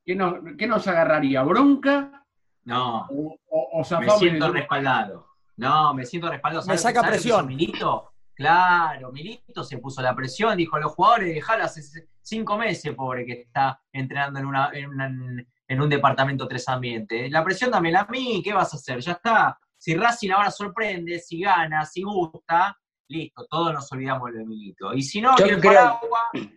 ¿Qué 0.04 0.14
nos, 0.14 0.34
qué 0.58 0.66
nos 0.66 0.86
agarraría? 0.86 1.42
¿Bronca? 1.42 2.26
No. 2.64 3.06
O, 3.08 3.84
me 3.98 4.10
siento 4.10 4.52
respaldado. 4.52 5.28
No, 5.56 5.94
me 5.94 6.04
siento 6.04 6.30
respaldado. 6.30 6.66
Me 6.66 6.76
saca 6.76 7.02
presión. 7.02 7.46
Milito? 7.46 8.12
Claro, 8.34 9.10
Milito 9.12 9.64
se 9.64 9.78
puso 9.78 10.02
la 10.02 10.14
presión, 10.14 10.58
dijo 10.58 10.76
a 10.76 10.80
los 10.80 10.92
jugadores, 10.92 11.34
dejalo 11.34 11.64
hace 11.64 12.06
cinco 12.20 12.58
meses, 12.58 12.94
pobre, 12.94 13.24
que 13.24 13.32
está 13.32 13.80
entrenando 13.90 14.40
en, 14.40 14.46
una, 14.46 14.70
en, 14.74 15.48
en 15.66 15.80
un 15.80 15.88
departamento 15.88 16.46
tres 16.46 16.68
ambientes. 16.68 17.30
La 17.30 17.42
presión 17.42 17.70
también 17.70 17.96
a 17.96 18.04
mí, 18.04 18.42
¿qué 18.44 18.52
vas 18.52 18.74
a 18.74 18.76
hacer? 18.76 19.00
Ya 19.00 19.12
está. 19.12 19.58
Si 19.86 19.94
Racing 19.94 20.30
ahora 20.30 20.50
sorprende, 20.50 21.20
si 21.20 21.42
gana, 21.42 21.86
si 21.86 22.02
gusta, 22.02 22.76
listo, 23.06 23.46
todos 23.48 23.72
nos 23.72 23.92
olvidamos 23.92 24.32
del 24.32 24.44
Milito. 24.44 24.92
Y 24.92 25.00
si 25.00 25.20
no, 25.20 25.38
el 25.38 25.60
paraguas, 25.60 26.00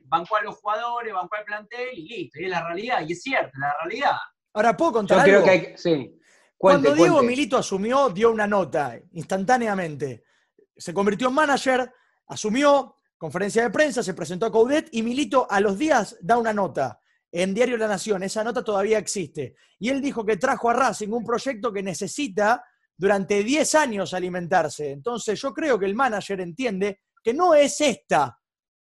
bancó 0.06 0.38
a 0.38 0.42
los 0.42 0.56
jugadores, 0.56 1.14
bancó 1.14 1.36
al 1.36 1.44
plantel 1.44 1.90
y 1.94 2.08
listo. 2.08 2.40
Y 2.40 2.46
es 2.46 2.50
la 2.50 2.66
realidad, 2.66 3.04
y 3.08 3.12
es 3.12 3.22
cierto, 3.22 3.52
la 3.60 3.72
realidad. 3.84 4.18
Ahora, 4.52 4.76
¿puedo 4.76 4.94
contar 4.94 5.20
algo? 5.20 5.46
Cuando 6.58 6.96
Diego 6.96 7.22
Milito 7.22 7.58
asumió, 7.58 8.10
dio 8.10 8.32
una 8.32 8.48
nota 8.48 9.00
instantáneamente. 9.12 10.24
Se 10.76 10.92
convirtió 10.92 11.28
en 11.28 11.36
manager, 11.36 11.94
asumió, 12.30 12.96
conferencia 13.16 13.62
de 13.62 13.70
prensa, 13.70 14.02
se 14.02 14.16
presentó 14.16 14.48
a 14.48 14.52
Coudet 14.52 14.90
y 14.92 15.04
Milito 15.04 15.46
a 15.48 15.60
los 15.60 15.78
días 15.78 16.18
da 16.20 16.36
una 16.40 16.52
nota 16.52 17.00
en 17.32 17.54
Diario 17.54 17.78
La 17.78 17.88
Nación. 17.88 18.24
Esa 18.24 18.44
nota 18.44 18.64
todavía 18.64 18.98
existe. 18.98 19.56
Y 19.78 19.90
él 19.90 20.02
dijo 20.02 20.26
que 20.26 20.38
trajo 20.38 20.72
a 20.72 20.74
Racing 20.74 21.10
un 21.10 21.24
proyecto 21.24 21.72
que 21.72 21.84
necesita 21.84 22.64
durante 23.00 23.44
10 23.46 23.76
años 23.76 24.14
alimentarse. 24.14 24.92
Entonces 24.92 25.42
yo 25.42 25.54
creo 25.54 25.80
que 25.80 25.86
el 25.86 25.96
manager 25.96 26.42
entiende 26.42 27.00
que 27.24 27.34
no 27.34 27.56
es 27.56 27.80
esta 27.80 28.38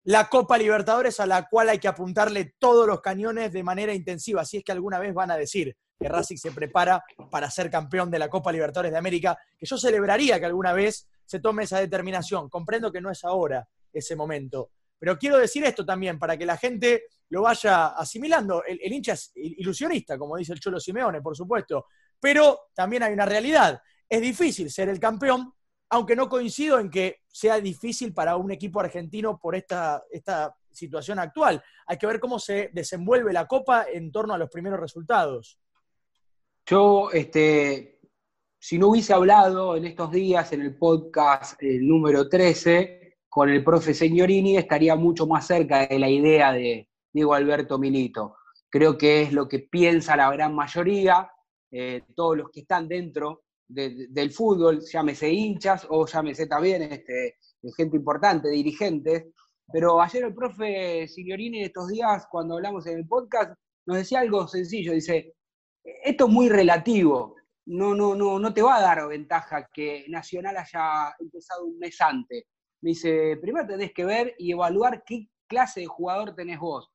la 0.04 0.30
Copa 0.30 0.56
Libertadores 0.56 1.20
a 1.20 1.26
la 1.26 1.46
cual 1.46 1.68
hay 1.68 1.78
que 1.78 1.88
apuntarle 1.88 2.54
todos 2.58 2.86
los 2.86 3.02
cañones 3.02 3.52
de 3.52 3.62
manera 3.62 3.92
intensiva, 3.92 4.46
si 4.46 4.56
es 4.56 4.64
que 4.64 4.72
alguna 4.72 4.98
vez 4.98 5.12
van 5.12 5.30
a 5.30 5.36
decir 5.36 5.76
que 6.00 6.08
Racing 6.08 6.38
se 6.38 6.52
prepara 6.52 7.04
para 7.30 7.50
ser 7.50 7.70
campeón 7.70 8.10
de 8.10 8.18
la 8.18 8.30
Copa 8.30 8.50
Libertadores 8.50 8.92
de 8.92 8.98
América, 8.98 9.36
que 9.58 9.66
yo 9.66 9.76
celebraría 9.76 10.40
que 10.40 10.46
alguna 10.46 10.72
vez 10.72 11.06
se 11.26 11.40
tome 11.40 11.64
esa 11.64 11.78
determinación. 11.78 12.48
Comprendo 12.48 12.90
que 12.90 13.02
no 13.02 13.10
es 13.10 13.22
ahora 13.24 13.68
ese 13.92 14.16
momento. 14.16 14.70
Pero 14.98 15.18
quiero 15.18 15.36
decir 15.36 15.64
esto 15.64 15.84
también, 15.84 16.18
para 16.18 16.38
que 16.38 16.46
la 16.46 16.56
gente 16.56 17.02
lo 17.28 17.42
vaya 17.42 17.88
asimilando. 17.88 18.64
El, 18.64 18.80
el 18.82 18.92
hincha 18.92 19.12
es 19.12 19.32
ilusionista, 19.34 20.16
como 20.16 20.38
dice 20.38 20.54
el 20.54 20.60
Cholo 20.60 20.80
Simeone, 20.80 21.20
por 21.20 21.36
supuesto, 21.36 21.86
pero 22.18 22.68
también 22.74 23.02
hay 23.02 23.12
una 23.12 23.26
realidad 23.26 23.78
es 24.08 24.20
difícil 24.20 24.70
ser 24.70 24.88
el 24.88 24.98
campeón, 24.98 25.52
aunque 25.90 26.16
no 26.16 26.28
coincido 26.28 26.78
en 26.78 26.90
que 26.90 27.20
sea 27.26 27.60
difícil 27.60 28.12
para 28.12 28.36
un 28.36 28.50
equipo 28.50 28.80
argentino 28.80 29.38
por 29.38 29.54
esta, 29.54 30.02
situación 30.70 31.18
actual. 31.18 31.60
Hay 31.88 31.96
que 31.98 32.06
ver 32.06 32.20
cómo 32.20 32.38
se 32.38 32.70
desenvuelve 32.72 33.32
la 33.32 33.46
Copa 33.46 33.86
en 33.92 34.12
torno 34.12 34.34
a 34.34 34.38
los 34.38 34.48
primeros 34.48 34.78
resultados. 34.78 35.58
Yo, 36.66 37.10
este, 37.10 37.98
si 38.60 38.78
no 38.78 38.88
hubiese 38.88 39.12
hablado 39.12 39.76
en 39.76 39.86
estos 39.86 40.12
días 40.12 40.52
en 40.52 40.60
el 40.60 40.76
podcast 40.76 41.60
el 41.60 41.84
número 41.84 42.28
13 42.28 43.18
con 43.28 43.48
el 43.48 43.64
profe 43.64 43.92
Signorini, 43.92 44.56
estaría 44.56 44.94
mucho 44.94 45.26
más 45.26 45.48
cerca 45.48 45.84
de 45.84 45.98
la 45.98 46.08
idea 46.08 46.52
de 46.52 46.88
Diego 47.12 47.34
Alberto 47.34 47.76
Milito. 47.76 48.36
Creo 48.70 48.96
que 48.96 49.22
es 49.22 49.32
lo 49.32 49.48
que 49.48 49.58
piensa 49.60 50.16
la 50.16 50.30
gran 50.30 50.54
mayoría, 50.54 51.28
eh, 51.72 52.02
todos 52.14 52.36
los 52.36 52.50
que 52.50 52.60
están 52.60 52.86
dentro 52.86 53.42
del 53.68 54.32
fútbol, 54.32 54.80
llámese 54.80 55.30
hinchas 55.30 55.86
o 55.90 56.06
llámese 56.06 56.46
también 56.46 56.82
este, 56.82 57.36
gente 57.76 57.96
importante, 57.96 58.48
dirigentes. 58.48 59.26
Pero 59.70 60.00
ayer 60.00 60.24
el 60.24 60.34
profe 60.34 61.06
Signorini 61.08 61.64
estos 61.64 61.88
días, 61.88 62.26
cuando 62.30 62.54
hablamos 62.54 62.86
en 62.86 62.98
el 62.98 63.06
podcast, 63.06 63.52
nos 63.86 63.98
decía 63.98 64.20
algo 64.20 64.48
sencillo. 64.48 64.92
Dice, 64.92 65.34
esto 65.84 66.26
es 66.26 66.30
muy 66.30 66.48
relativo. 66.48 67.36
No, 67.66 67.94
no, 67.94 68.14
no, 68.14 68.38
no 68.38 68.54
te 68.54 68.62
va 68.62 68.76
a 68.76 68.80
dar 68.80 69.06
ventaja 69.08 69.68
que 69.72 70.06
Nacional 70.08 70.56
haya 70.56 71.14
empezado 71.20 71.66
un 71.66 71.78
mes 71.78 72.00
antes. 72.00 72.44
Me 72.80 72.90
dice, 72.90 73.36
primero 73.40 73.66
tenés 73.66 73.92
que 73.92 74.04
ver 74.04 74.34
y 74.38 74.52
evaluar 74.52 75.02
qué 75.04 75.28
clase 75.46 75.80
de 75.80 75.86
jugador 75.86 76.34
tenés 76.34 76.58
vos. 76.58 76.90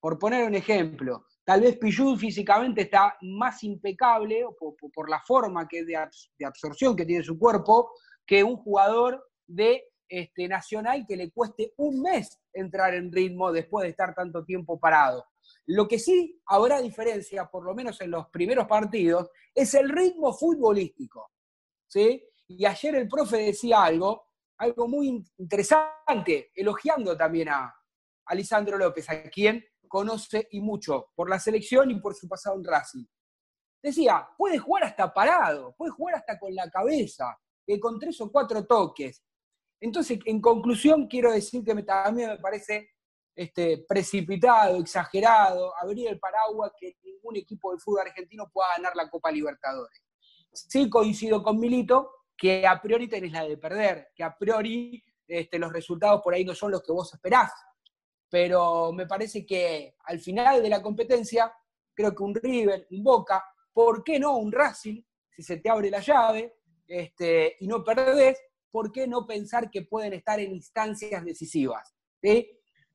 Por 0.00 0.18
poner 0.18 0.44
un 0.46 0.54
ejemplo, 0.54 1.24
Tal 1.46 1.60
vez 1.60 1.78
Pichud 1.78 2.18
físicamente 2.18 2.82
está 2.82 3.16
más 3.20 3.62
impecable 3.62 4.44
por, 4.92 5.08
la 5.08 5.20
forma 5.20 5.68
que 5.68 5.84
de, 5.84 5.96
absorción 6.44 6.96
que 6.96 7.06
tiene 7.06 7.22
su 7.22 7.38
cuerpo 7.38 7.92
que 8.26 8.42
un 8.42 8.56
jugador 8.56 9.24
de 9.46 9.84
este, 10.08 10.48
Nacional 10.48 11.06
que 11.06 11.16
le 11.16 11.30
cueste 11.30 11.72
un 11.76 12.02
mes 12.02 12.40
entrar 12.52 12.94
en 12.94 13.12
ritmo 13.12 13.52
después 13.52 13.84
de 13.84 13.90
estar 13.90 14.12
tanto 14.12 14.44
tiempo 14.44 14.80
parado. 14.80 15.24
Lo 15.66 15.86
que 15.86 16.00
sí 16.00 16.36
habrá 16.46 16.80
diferencia, 16.80 17.46
por 17.46 17.64
lo 17.64 17.76
menos 17.76 18.00
en 18.00 18.10
los 18.10 18.26
primeros 18.30 18.66
partidos, 18.66 19.30
es 19.54 19.72
el 19.74 19.88
ritmo 19.88 20.32
futbolístico. 20.32 21.30
¿sí? 21.86 22.24
Y 22.48 22.64
ayer 22.64 22.96
el 22.96 23.06
profe 23.06 23.36
decía 23.36 23.84
algo, 23.84 24.30
algo 24.58 24.88
muy 24.88 25.24
interesante, 25.38 26.50
elogiando 26.56 27.16
también 27.16 27.50
a, 27.50 27.72
a 28.24 28.34
Lisandro 28.34 28.76
López, 28.78 29.08
a 29.10 29.22
quien 29.30 29.64
conoce 29.88 30.48
y 30.50 30.60
mucho 30.60 31.10
por 31.14 31.28
la 31.28 31.38
selección 31.38 31.90
y 31.90 32.00
por 32.00 32.14
su 32.14 32.28
pasado 32.28 32.56
en 32.56 32.64
Racing. 32.64 33.04
Decía, 33.82 34.28
puede 34.36 34.58
jugar 34.58 34.84
hasta 34.84 35.12
parado, 35.12 35.74
puede 35.76 35.92
jugar 35.92 36.16
hasta 36.16 36.38
con 36.38 36.54
la 36.54 36.70
cabeza, 36.70 37.38
con 37.80 37.98
tres 37.98 38.20
o 38.20 38.30
cuatro 38.30 38.64
toques. 38.66 39.22
Entonces, 39.80 40.18
en 40.24 40.40
conclusión, 40.40 41.06
quiero 41.06 41.32
decir 41.32 41.62
que 41.62 41.74
también 41.82 42.30
me 42.30 42.38
parece 42.38 42.90
este, 43.34 43.84
precipitado, 43.86 44.80
exagerado, 44.80 45.72
abrir 45.80 46.08
el 46.08 46.18
paraguas 46.18 46.72
que 46.78 46.96
ningún 47.04 47.36
equipo 47.36 47.70
del 47.70 47.80
fútbol 47.80 48.06
argentino 48.06 48.48
pueda 48.50 48.68
ganar 48.76 48.96
la 48.96 49.10
Copa 49.10 49.30
Libertadores. 49.30 50.02
Sí 50.52 50.88
coincido 50.88 51.42
con 51.42 51.58
Milito 51.60 52.12
que 52.36 52.66
a 52.66 52.80
priori 52.80 53.08
tenés 53.08 53.32
la 53.32 53.44
de 53.44 53.58
perder, 53.58 54.08
que 54.14 54.22
a 54.22 54.36
priori 54.36 55.04
este, 55.26 55.58
los 55.58 55.72
resultados 55.72 56.22
por 56.22 56.34
ahí 56.34 56.44
no 56.44 56.54
son 56.54 56.70
los 56.70 56.82
que 56.82 56.92
vos 56.92 57.12
esperás 57.12 57.52
pero 58.28 58.92
me 58.92 59.06
parece 59.06 59.46
que 59.46 59.94
al 60.04 60.20
final 60.20 60.62
de 60.62 60.68
la 60.68 60.82
competencia, 60.82 61.52
creo 61.94 62.14
que 62.14 62.22
un 62.22 62.34
River, 62.34 62.86
un 62.90 63.02
Boca, 63.02 63.44
¿por 63.72 64.02
qué 64.02 64.18
no 64.18 64.36
un 64.36 64.52
Racing? 64.52 65.02
Si 65.30 65.42
se 65.42 65.58
te 65.58 65.70
abre 65.70 65.90
la 65.90 66.00
llave 66.00 66.56
este, 66.86 67.56
y 67.60 67.66
no 67.66 67.84
perdés, 67.84 68.38
¿por 68.70 68.92
qué 68.92 69.06
no 69.06 69.26
pensar 69.26 69.70
que 69.70 69.82
pueden 69.82 70.12
estar 70.12 70.40
en 70.40 70.52
instancias 70.52 71.24
decisivas? 71.24 71.94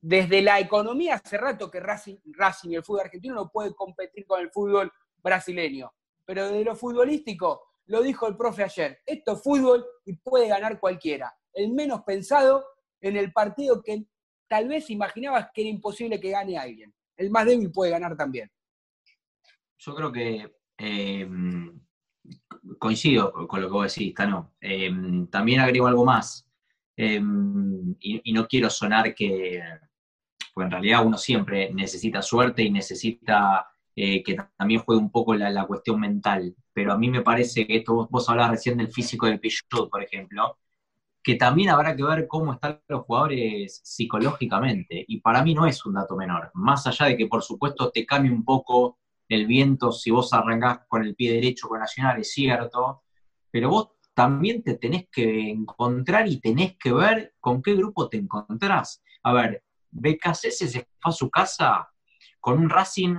Desde 0.00 0.42
la 0.42 0.60
economía, 0.60 1.14
hace 1.14 1.38
rato 1.38 1.70
que 1.70 1.80
Racing, 1.80 2.16
Racing 2.24 2.70
y 2.70 2.74
el 2.76 2.84
fútbol 2.84 3.02
argentino 3.02 3.34
no 3.34 3.50
puede 3.50 3.72
competir 3.74 4.26
con 4.26 4.40
el 4.40 4.50
fútbol 4.50 4.92
brasileño, 5.18 5.92
pero 6.24 6.48
desde 6.48 6.64
lo 6.64 6.76
futbolístico, 6.76 7.62
lo 7.86 8.02
dijo 8.02 8.26
el 8.26 8.36
profe 8.36 8.64
ayer, 8.64 9.00
esto 9.06 9.32
es 9.32 9.42
fútbol 9.42 9.84
y 10.04 10.16
puede 10.16 10.48
ganar 10.48 10.80
cualquiera. 10.80 11.34
El 11.52 11.72
menos 11.72 12.02
pensado 12.02 12.64
en 13.00 13.16
el 13.16 13.32
partido 13.32 13.82
que 13.82 14.04
tal 14.52 14.68
vez 14.68 14.90
imaginabas 14.90 15.48
que 15.54 15.62
era 15.62 15.70
imposible 15.70 16.20
que 16.20 16.28
gane 16.28 16.58
alguien. 16.58 16.92
El 17.16 17.30
más 17.30 17.46
débil 17.46 17.72
puede 17.72 17.90
ganar 17.90 18.14
también. 18.18 18.50
Yo 19.78 19.94
creo 19.94 20.12
que 20.12 20.52
eh, 20.76 21.26
coincido 22.78 23.32
con 23.48 23.62
lo 23.62 23.68
que 23.68 23.72
vos 23.72 23.94
decís, 23.94 24.12
Tano. 24.12 24.52
también 25.30 25.60
agrego 25.60 25.86
algo 25.86 26.04
más. 26.04 26.46
y, 26.94 28.32
no 28.34 28.46
quiero 28.46 28.68
sonar 28.68 29.14
que, 29.14 29.62
porque 30.52 30.66
en 30.66 30.70
realidad 30.70 31.06
uno 31.06 31.16
siempre 31.16 31.72
necesita 31.72 32.20
suerte 32.20 32.62
y 32.62 32.70
necesita 32.70 33.66
eh, 33.96 34.22
que 34.22 34.36
también 34.58 34.82
juegue 34.82 35.00
un 35.00 35.10
poco 35.10 35.34
la, 35.34 35.64
cuestión 35.64 35.98
mental. 35.98 36.54
Pero 36.74 36.92
a 36.92 36.98
mí 36.98 37.08
me 37.08 37.22
parece 37.22 37.66
que 37.66 37.76
esto, 37.76 37.94
vos, 37.94 38.10
vos 38.10 38.28
hablabas 38.28 38.50
recién 38.50 38.76
del 38.76 38.92
físico 38.92 39.24
del 39.24 39.40
Pichot, 39.40 39.88
por 39.88 40.02
ejemplo, 40.02 40.58
que 41.22 41.36
también 41.36 41.70
habrá 41.70 41.94
que 41.94 42.02
ver 42.02 42.26
cómo 42.26 42.54
están 42.54 42.80
los 42.88 43.04
jugadores 43.04 43.80
psicológicamente. 43.84 45.04
Y 45.06 45.20
para 45.20 45.42
mí 45.42 45.54
no 45.54 45.66
es 45.66 45.84
un 45.86 45.94
dato 45.94 46.16
menor. 46.16 46.50
Más 46.54 46.86
allá 46.86 47.06
de 47.06 47.16
que, 47.16 47.26
por 47.26 47.42
supuesto, 47.42 47.90
te 47.90 48.04
cambie 48.04 48.32
un 48.32 48.44
poco 48.44 48.98
el 49.28 49.46
viento 49.46 49.92
si 49.92 50.10
vos 50.10 50.32
arrancás 50.32 50.80
con 50.88 51.02
el 51.02 51.14
pie 51.14 51.32
derecho 51.32 51.68
con 51.68 51.80
Nacional, 51.80 52.20
es 52.20 52.32
cierto, 52.32 53.02
pero 53.50 53.70
vos 53.70 53.92
también 54.14 54.62
te 54.62 54.76
tenés 54.76 55.06
que 55.10 55.50
encontrar 55.50 56.28
y 56.28 56.40
tenés 56.40 56.76
que 56.76 56.92
ver 56.92 57.34
con 57.40 57.62
qué 57.62 57.74
grupo 57.74 58.08
te 58.08 58.18
encontrás. 58.18 59.02
A 59.22 59.32
ver, 59.32 59.64
BKC 59.90 60.50
se 60.50 60.68
fue 60.68 60.86
a 61.04 61.12
su 61.12 61.30
casa 61.30 61.88
con 62.40 62.58
un 62.58 62.68
Racing 62.68 63.16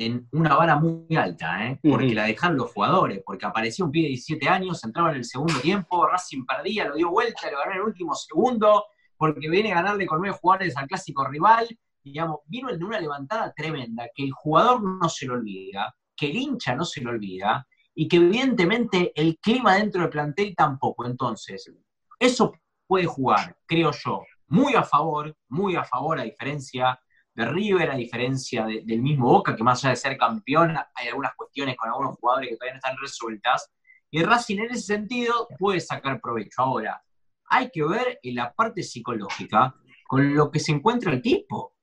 en 0.00 0.26
una 0.32 0.56
vara 0.56 0.76
muy 0.76 1.14
alta, 1.14 1.66
¿eh? 1.66 1.78
porque 1.82 2.14
la 2.14 2.24
dejaron 2.24 2.56
los 2.56 2.72
jugadores, 2.72 3.22
porque 3.24 3.44
apareció 3.44 3.84
un 3.84 3.90
pibe 3.90 4.04
de 4.04 4.10
17 4.10 4.48
años, 4.48 4.82
entraba 4.82 5.10
en 5.10 5.18
el 5.18 5.24
segundo 5.24 5.60
tiempo, 5.60 6.06
Racing 6.06 6.46
perdía, 6.46 6.88
lo 6.88 6.94
dio 6.94 7.10
vuelta, 7.10 7.50
lo 7.50 7.58
ganó 7.58 7.72
en 7.72 7.76
el 7.78 7.84
último 7.84 8.14
segundo, 8.14 8.86
porque 9.18 9.50
viene 9.50 9.72
a 9.72 9.76
ganarle 9.76 10.06
con 10.06 10.20
nueve 10.20 10.36
jugadores 10.40 10.74
al 10.78 10.86
clásico 10.86 11.26
rival, 11.28 11.68
digamos, 12.02 12.38
vino 12.46 12.70
en 12.70 12.82
una 12.82 12.98
levantada 12.98 13.52
tremenda, 13.52 14.08
que 14.14 14.24
el 14.24 14.32
jugador 14.32 14.82
no 14.82 15.08
se 15.10 15.26
lo 15.26 15.34
olvida, 15.34 15.94
que 16.16 16.30
el 16.30 16.36
hincha 16.36 16.74
no 16.74 16.86
se 16.86 17.02
lo 17.02 17.10
olvida, 17.10 17.66
y 17.94 18.08
que 18.08 18.16
evidentemente 18.16 19.12
el 19.14 19.38
clima 19.38 19.76
dentro 19.76 20.00
del 20.00 20.10
plantel 20.10 20.54
tampoco. 20.56 21.04
Entonces, 21.04 21.70
eso 22.18 22.54
puede 22.86 23.04
jugar, 23.04 23.54
creo 23.66 23.90
yo, 23.92 24.24
muy 24.46 24.74
a 24.74 24.82
favor, 24.82 25.36
muy 25.48 25.76
a 25.76 25.84
favor, 25.84 26.18
a 26.18 26.22
diferencia 26.22 26.98
de 27.40 27.52
River, 27.52 27.90
a 27.90 27.96
diferencia 27.96 28.66
del 28.66 29.02
mismo 29.02 29.26
Boca, 29.26 29.56
que 29.56 29.62
más 29.62 29.82
allá 29.84 29.90
de 29.90 29.96
ser 29.96 30.16
campeón, 30.16 30.76
hay 30.94 31.08
algunas 31.08 31.34
cuestiones 31.34 31.76
con 31.76 31.88
algunos 31.88 32.16
jugadores 32.16 32.50
que 32.50 32.56
todavía 32.56 32.74
no 32.74 32.78
están 32.78 32.96
resueltas. 33.00 33.72
Y 34.10 34.22
Racing 34.22 34.58
en 34.58 34.70
ese 34.70 34.82
sentido 34.82 35.48
puede 35.58 35.80
sacar 35.80 36.20
provecho. 36.20 36.62
Ahora, 36.62 37.02
hay 37.46 37.70
que 37.70 37.84
ver 37.84 38.18
en 38.22 38.34
la 38.36 38.52
parte 38.52 38.82
psicológica 38.82 39.74
con 40.06 40.34
lo 40.34 40.50
que 40.50 40.58
se 40.58 40.72
encuentra 40.72 41.12
el 41.12 41.22
tipo. 41.22 41.74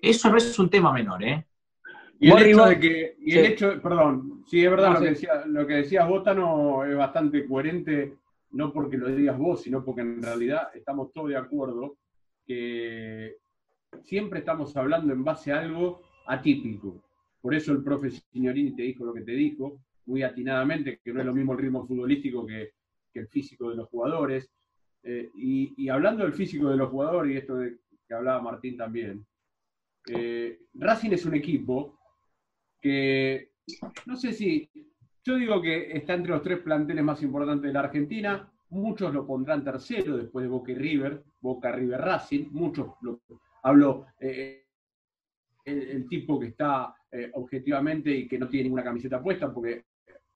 Eso 0.00 0.30
no 0.30 0.36
es 0.36 0.58
un 0.58 0.70
tema 0.70 0.92
menor, 0.92 1.22
¿eh? 1.22 1.46
Y 2.18 2.30
el 2.30 2.42
hecho 2.42 2.64
de 2.66 2.78
que, 2.78 3.16
y 3.18 3.36
el 3.36 3.46
hecho, 3.46 3.82
perdón, 3.82 4.44
sí 4.46 4.64
es 4.64 4.70
verdad 4.70 4.92
lo, 4.92 5.00
que 5.00 5.10
decía, 5.10 5.44
lo 5.46 5.66
que 5.66 5.74
decías 5.74 6.08
Bótano 6.08 6.84
es 6.84 6.96
bastante 6.96 7.44
coherente, 7.48 8.14
no 8.52 8.72
porque 8.72 8.96
lo 8.96 9.08
digas 9.08 9.36
vos, 9.36 9.62
sino 9.62 9.84
porque 9.84 10.02
en 10.02 10.22
realidad 10.22 10.68
estamos 10.72 11.12
todos 11.12 11.30
de 11.30 11.36
acuerdo 11.36 11.96
que 12.46 13.38
siempre 14.00 14.40
estamos 14.40 14.76
hablando 14.76 15.12
en 15.12 15.24
base 15.24 15.52
a 15.52 15.60
algo 15.60 16.02
atípico. 16.26 17.02
Por 17.40 17.54
eso 17.54 17.72
el 17.72 17.82
profe 17.82 18.10
Signorini 18.10 18.74
te 18.74 18.82
dijo 18.82 19.04
lo 19.04 19.12
que 19.12 19.22
te 19.22 19.32
dijo, 19.32 19.80
muy 20.06 20.22
atinadamente, 20.22 21.00
que 21.02 21.12
no 21.12 21.20
es 21.20 21.26
lo 21.26 21.34
mismo 21.34 21.52
el 21.52 21.58
ritmo 21.58 21.86
futbolístico 21.86 22.46
que, 22.46 22.72
el 23.14 23.28
físico 23.28 23.70
de 23.70 23.76
los 23.76 23.88
jugadores. 23.88 24.50
Eh, 25.02 25.30
y, 25.34 25.88
hablando 25.88 26.24
del 26.24 26.32
físico 26.32 26.70
de 26.70 26.76
los 26.76 26.88
jugadores, 26.90 27.34
y 27.34 27.36
esto 27.36 27.56
de, 27.56 27.78
que 28.06 28.14
hablaba 28.14 28.40
Martín 28.40 28.76
también, 28.76 29.26
eh, 30.08 30.60
Racing 30.74 31.10
es 31.10 31.26
un 31.26 31.34
equipo 31.34 31.98
que, 32.80 33.50
no 34.06 34.16
sé 34.16 34.32
si, 34.32 34.68
yo 35.24 35.36
digo 35.36 35.60
que 35.60 35.92
está 35.96 36.14
entre 36.14 36.32
los 36.32 36.42
tres 36.42 36.60
planteles 36.60 37.04
más 37.04 37.22
importantes 37.22 37.68
de 37.68 37.72
la 37.72 37.80
Argentina, 37.80 38.50
muchos 38.70 39.12
lo 39.12 39.26
pondrán 39.26 39.62
tercero 39.62 40.16
después 40.16 40.44
de 40.44 40.48
Boca 40.48 40.72
y 40.72 40.74
River, 40.76 41.22
Boca 41.40 41.70
River 41.70 42.00
Racing, 42.00 42.48
muchos 42.50 42.94
lo, 43.02 43.20
hablo 43.62 44.06
eh, 44.20 44.64
el, 45.64 46.08
tipo 46.08 46.38
que 46.38 46.48
está 46.48 46.94
eh, 47.10 47.30
objetivamente 47.34 48.10
y 48.10 48.28
que 48.28 48.38
no 48.38 48.48
tiene 48.48 48.64
ninguna 48.64 48.84
camiseta 48.84 49.22
puesta, 49.22 49.52
porque 49.52 49.84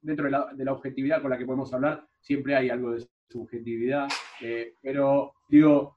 dentro 0.01 0.27
de 0.27 0.31
la, 0.31 0.73
objetividad 0.73 1.21
con 1.21 1.31
la 1.31 1.39
que 1.39 1.45
podemos 1.45 1.73
hablar 1.75 2.07
siempre 2.21 2.55
hay 2.55 2.71
algo 2.71 2.93
de 2.93 3.07
subjetividad, 3.29 4.09
eh, 4.41 4.75
pero 4.81 5.35
digo, 5.49 5.97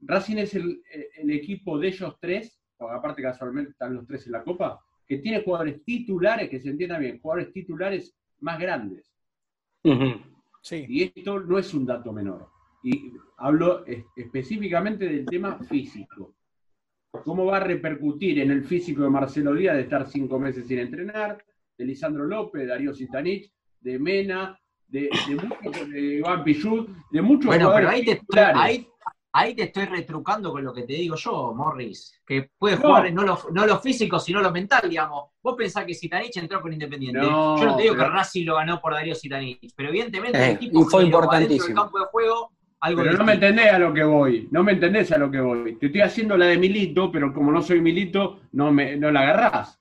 Racing 0.00 0.38
es 0.38 0.54
el, 0.54 0.82
equipo 1.28 1.78
de 1.78 1.88
ellos 1.88 2.16
tres, 2.20 2.60
aparte 2.78 3.22
casualmente 3.22 3.70
están 3.70 3.94
los 3.94 4.06
tres 4.06 4.26
en 4.26 4.32
la 4.32 4.42
Copa, 4.42 4.84
que 5.06 5.18
tiene 5.18 5.42
jugadores 5.42 5.84
titulares, 5.84 6.50
que 6.50 6.60
se 6.60 6.70
entienda 6.70 6.98
bien, 6.98 7.20
jugadores 7.20 7.52
titulares 7.52 8.16
más 8.40 8.58
grandes. 8.58 9.12
Y 10.72 11.02
esto 11.04 11.38
no 11.38 11.58
es 11.58 11.72
un 11.74 11.86
dato 11.86 12.12
menor. 12.12 12.55
Y 12.86 13.12
hablo 13.38 13.84
específicamente 14.14 15.06
del 15.08 15.26
tema 15.26 15.58
físico. 15.58 16.36
¿Cómo 17.24 17.44
va 17.44 17.56
a 17.56 17.64
repercutir 17.64 18.38
en 18.38 18.52
el 18.52 18.62
físico 18.62 19.02
de 19.02 19.10
Marcelo 19.10 19.54
Díaz 19.54 19.74
de 19.74 19.82
estar 19.82 20.06
cinco 20.06 20.38
meses 20.38 20.68
sin 20.68 20.78
entrenar? 20.78 21.44
De 21.76 21.84
Lisandro 21.84 22.24
López, 22.24 22.62
de 22.62 22.68
Darío 22.68 22.94
Sitanich, 22.94 23.52
de 23.80 23.98
Mena, 23.98 24.56
de, 24.86 25.10
de, 25.90 26.14
Iván 26.18 26.44
Pichut, 26.44 26.88
de 27.10 27.22
muchos 27.22 27.46
Bueno, 27.46 27.72
pero 27.74 27.88
ahí 27.88 28.04
te, 28.04 28.20
ahí 29.32 29.54
te 29.56 29.64
estoy 29.64 29.86
retrucando 29.86 30.52
con 30.52 30.64
lo 30.64 30.72
que 30.72 30.84
te 30.84 30.92
digo 30.92 31.16
yo, 31.16 31.54
Morris, 31.56 32.22
que 32.24 32.50
puede 32.56 32.76
jugar 32.76 33.12
no, 33.12 33.24
lo, 33.24 33.36
no 33.52 33.66
lo 33.66 33.80
físico, 33.80 34.20
sino 34.20 34.40
lo 34.40 34.52
mental, 34.52 34.88
digamos. 34.88 35.30
Vos 35.42 35.56
pensás 35.56 35.84
que 35.84 35.92
Sitanich 35.92 36.36
entró 36.36 36.60
con 36.62 36.72
Independiente. 36.72 37.20
yo 37.20 37.56
no 37.64 37.76
te 37.76 37.82
digo 37.82 37.96
que 37.96 38.04
Racing 38.04 38.46
lo 38.46 38.54
ganó 38.54 38.80
por 38.80 38.92
Darío 38.92 39.16
Sitanich, 39.16 39.74
pero 39.74 39.88
evidentemente 39.88 40.38
el 40.38 40.54
equipo 40.54 40.84
fue 40.84 41.04
importantísimo. 41.04 41.66
Del 41.66 41.74
campo 41.74 41.98
de 41.98 42.04
juego, 42.06 42.52
algo 42.80 43.02
pero 43.02 43.16
no 43.16 43.24
me 43.24 43.34
entendés 43.34 43.72
a 43.72 43.78
lo 43.78 43.92
que 43.92 44.04
voy, 44.04 44.48
no 44.50 44.62
me 44.62 44.72
entendés 44.72 45.10
a 45.12 45.18
lo 45.18 45.30
que 45.30 45.40
voy. 45.40 45.76
Te 45.76 45.86
estoy 45.86 46.00
haciendo 46.02 46.36
la 46.36 46.46
de 46.46 46.58
Milito, 46.58 47.10
pero 47.10 47.32
como 47.32 47.50
no 47.50 47.62
soy 47.62 47.80
Milito, 47.80 48.40
no, 48.52 48.72
me, 48.72 48.96
no 48.96 49.10
la 49.10 49.20
agarrás. 49.20 49.80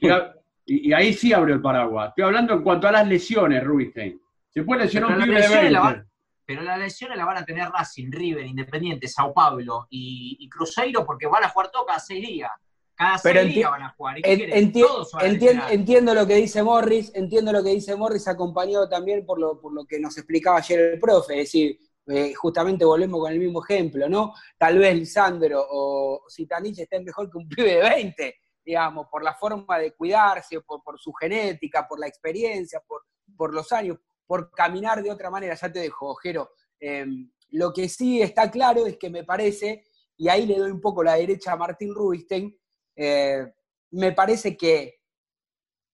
Y, 0.68 0.92
ahí 0.92 1.12
sí 1.12 1.32
abro 1.32 1.54
el 1.54 1.62
paraguas. 1.62 2.08
Estoy 2.08 2.24
hablando 2.24 2.52
en 2.54 2.62
cuanto 2.64 2.88
a 2.88 2.90
las 2.90 3.06
lesiones, 3.06 3.62
Rubinstein. 3.62 4.20
Se 4.48 4.64
puede 4.64 4.82
lesionar 4.82 5.16
un 5.16 5.22
pibe 5.22 5.40
de 5.40 5.48
20 5.48 6.06
pero 6.46 6.62
las 6.62 6.78
lesiones 6.78 7.18
las 7.18 7.26
van 7.26 7.38
a 7.38 7.44
tener 7.44 7.68
Racing, 7.68 8.10
River, 8.10 8.46
Independiente, 8.46 9.08
Sao 9.08 9.34
Paulo 9.34 9.88
y, 9.90 10.48
Cruzeiro 10.48 11.04
porque 11.04 11.26
van 11.26 11.42
a 11.42 11.48
jugar 11.48 11.70
todo 11.72 11.84
cada 11.84 11.98
seis 11.98 12.24
días. 12.24 12.50
Cada 12.96 13.18
seis 13.18 13.54
días 13.54 13.70
van 13.70 13.82
a 13.82 13.94
jugar. 13.96 14.16
entiendo 14.24 16.14
lo 16.14 16.26
que 16.26 16.34
dice 16.36 16.62
Morris, 16.62 17.12
entiendo 17.14 17.52
lo 17.52 17.62
que 17.62 17.70
dice 17.70 17.94
Morris, 17.94 18.26
acompañado 18.26 18.88
también 18.88 19.26
por 19.26 19.38
lo, 19.38 19.60
por 19.60 19.72
lo 19.72 19.84
que 19.84 20.00
nos 20.00 20.16
explicaba 20.16 20.58
ayer 20.58 20.80
el 20.80 20.98
profe, 20.98 21.34
es 21.34 21.40
decir, 21.40 21.78
eh, 22.06 22.32
justamente 22.34 22.84
volvemos 22.84 23.20
con 23.20 23.32
el 23.32 23.38
mismo 23.38 23.62
ejemplo, 23.62 24.08
¿no? 24.08 24.32
Tal 24.56 24.78
vez 24.78 24.94
Lisandro 24.94 25.64
o 25.68 26.22
Zitanich 26.30 26.78
estén 26.78 27.04
mejor 27.04 27.30
que 27.30 27.38
un 27.38 27.48
pibe 27.48 27.74
de 27.74 27.80
20, 27.80 28.34
digamos, 28.64 29.08
por 29.10 29.22
la 29.22 29.34
forma 29.34 29.78
de 29.78 29.92
cuidarse, 29.92 30.60
por, 30.60 30.82
por 30.82 30.98
su 30.98 31.12
genética, 31.12 31.86
por 31.86 31.98
la 31.98 32.06
experiencia, 32.06 32.80
por, 32.86 33.02
por 33.36 33.52
los 33.52 33.70
años 33.72 33.98
por 34.26 34.50
caminar 34.50 35.02
de 35.02 35.10
otra 35.10 35.30
manera. 35.30 35.54
Ya 35.54 35.72
te 35.72 35.80
dejo, 35.80 36.14
Jero. 36.16 36.50
Em, 36.80 37.30
lo 37.50 37.72
que 37.72 37.88
sí 37.88 38.20
está 38.20 38.50
claro 38.50 38.86
es 38.86 38.96
que 38.98 39.08
me 39.08 39.24
parece, 39.24 39.84
y 40.16 40.28
ahí 40.28 40.46
le 40.46 40.58
doy 40.58 40.70
un 40.70 40.80
poco 40.80 41.02
la 41.02 41.14
derecha 41.14 41.52
a 41.52 41.56
Martín 41.56 41.94
Rubinstein, 41.94 42.56
eh, 42.96 43.52
me 43.92 44.12
parece 44.12 44.56
que 44.56 45.00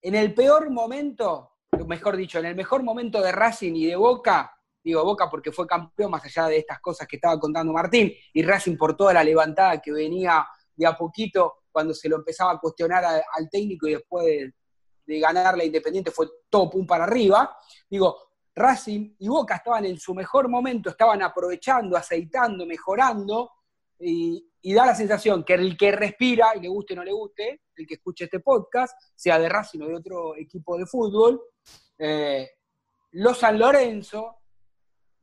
en 0.01 0.15
el 0.15 0.35
peor 0.35 0.71
momento, 0.71 1.51
mejor 1.87 2.17
dicho, 2.17 2.39
en 2.39 2.47
el 2.47 2.55
mejor 2.55 2.83
momento 2.83 3.21
de 3.21 3.33
Racing 3.33 3.75
y 3.75 3.87
de 3.87 3.97
Boca, 3.97 4.53
digo 4.83 5.05
Boca 5.05 5.29
porque 5.29 5.53
fue 5.53 5.67
campeón 5.67 6.11
más 6.11 6.25
allá 6.25 6.47
de 6.47 6.59
estas 6.59 6.81
cosas 6.81 7.07
que 7.07 7.17
estaba 7.17 7.39
contando 7.39 7.73
Martín, 7.73 8.13
y 8.33 8.43
Racing 8.43 8.77
por 8.77 8.97
toda 8.97 9.13
la 9.13 9.25
levantada 9.25 9.81
que 9.81 9.93
venía 9.93 10.47
de 10.75 10.87
a 10.87 10.97
poquito 10.97 11.65
cuando 11.71 11.95
se 11.95 12.09
lo 12.09 12.17
empezaba 12.17 12.53
a 12.53 12.59
cuestionar 12.59 13.05
al 13.05 13.51
técnico 13.51 13.87
y 13.87 13.95
después 13.95 14.27
de, 14.27 14.55
de 15.07 15.21
ganar 15.21 15.57
la 15.57 15.65
Independiente 15.65 16.11
fue 16.11 16.29
todo 16.49 16.71
pum 16.71 16.87
para 16.87 17.05
arriba. 17.05 17.57
Digo, 17.89 18.17
Racing 18.55 19.17
y 19.19 19.29
Boca 19.29 19.57
estaban 19.57 19.85
en 19.87 19.99
su 19.99 20.15
mejor 20.15 20.49
momento, 20.49 20.91
estaban 20.91 21.23
aprovechando, 21.23 21.97
aceitando, 21.97 22.67
mejorando, 22.67 23.51
y, 24.63 24.73
da 24.75 24.87
la 24.87 24.95
sensación 24.95 25.45
que 25.45 25.55
el 25.55 25.77
que 25.77 25.93
respira, 25.93 26.57
y 26.57 26.61
le 26.61 26.69
guste 26.69 26.95
o 26.95 26.97
no 26.97 27.05
le 27.05 27.13
guste, 27.13 27.63
el 27.77 27.87
que 27.87 27.95
escuche 27.95 28.25
este 28.25 28.41
podcast, 28.41 28.97
sea 29.15 29.39
de 29.39 29.49
Racing 29.49 29.81
o 29.83 29.89
de 29.89 29.97
otro 29.97 30.37
equipo 30.37 30.79
de 30.79 30.87
fútbol, 30.87 31.43
eh, 31.99 32.51
los 33.13 33.39
San 33.39 33.59
Lorenzo, 33.59 34.39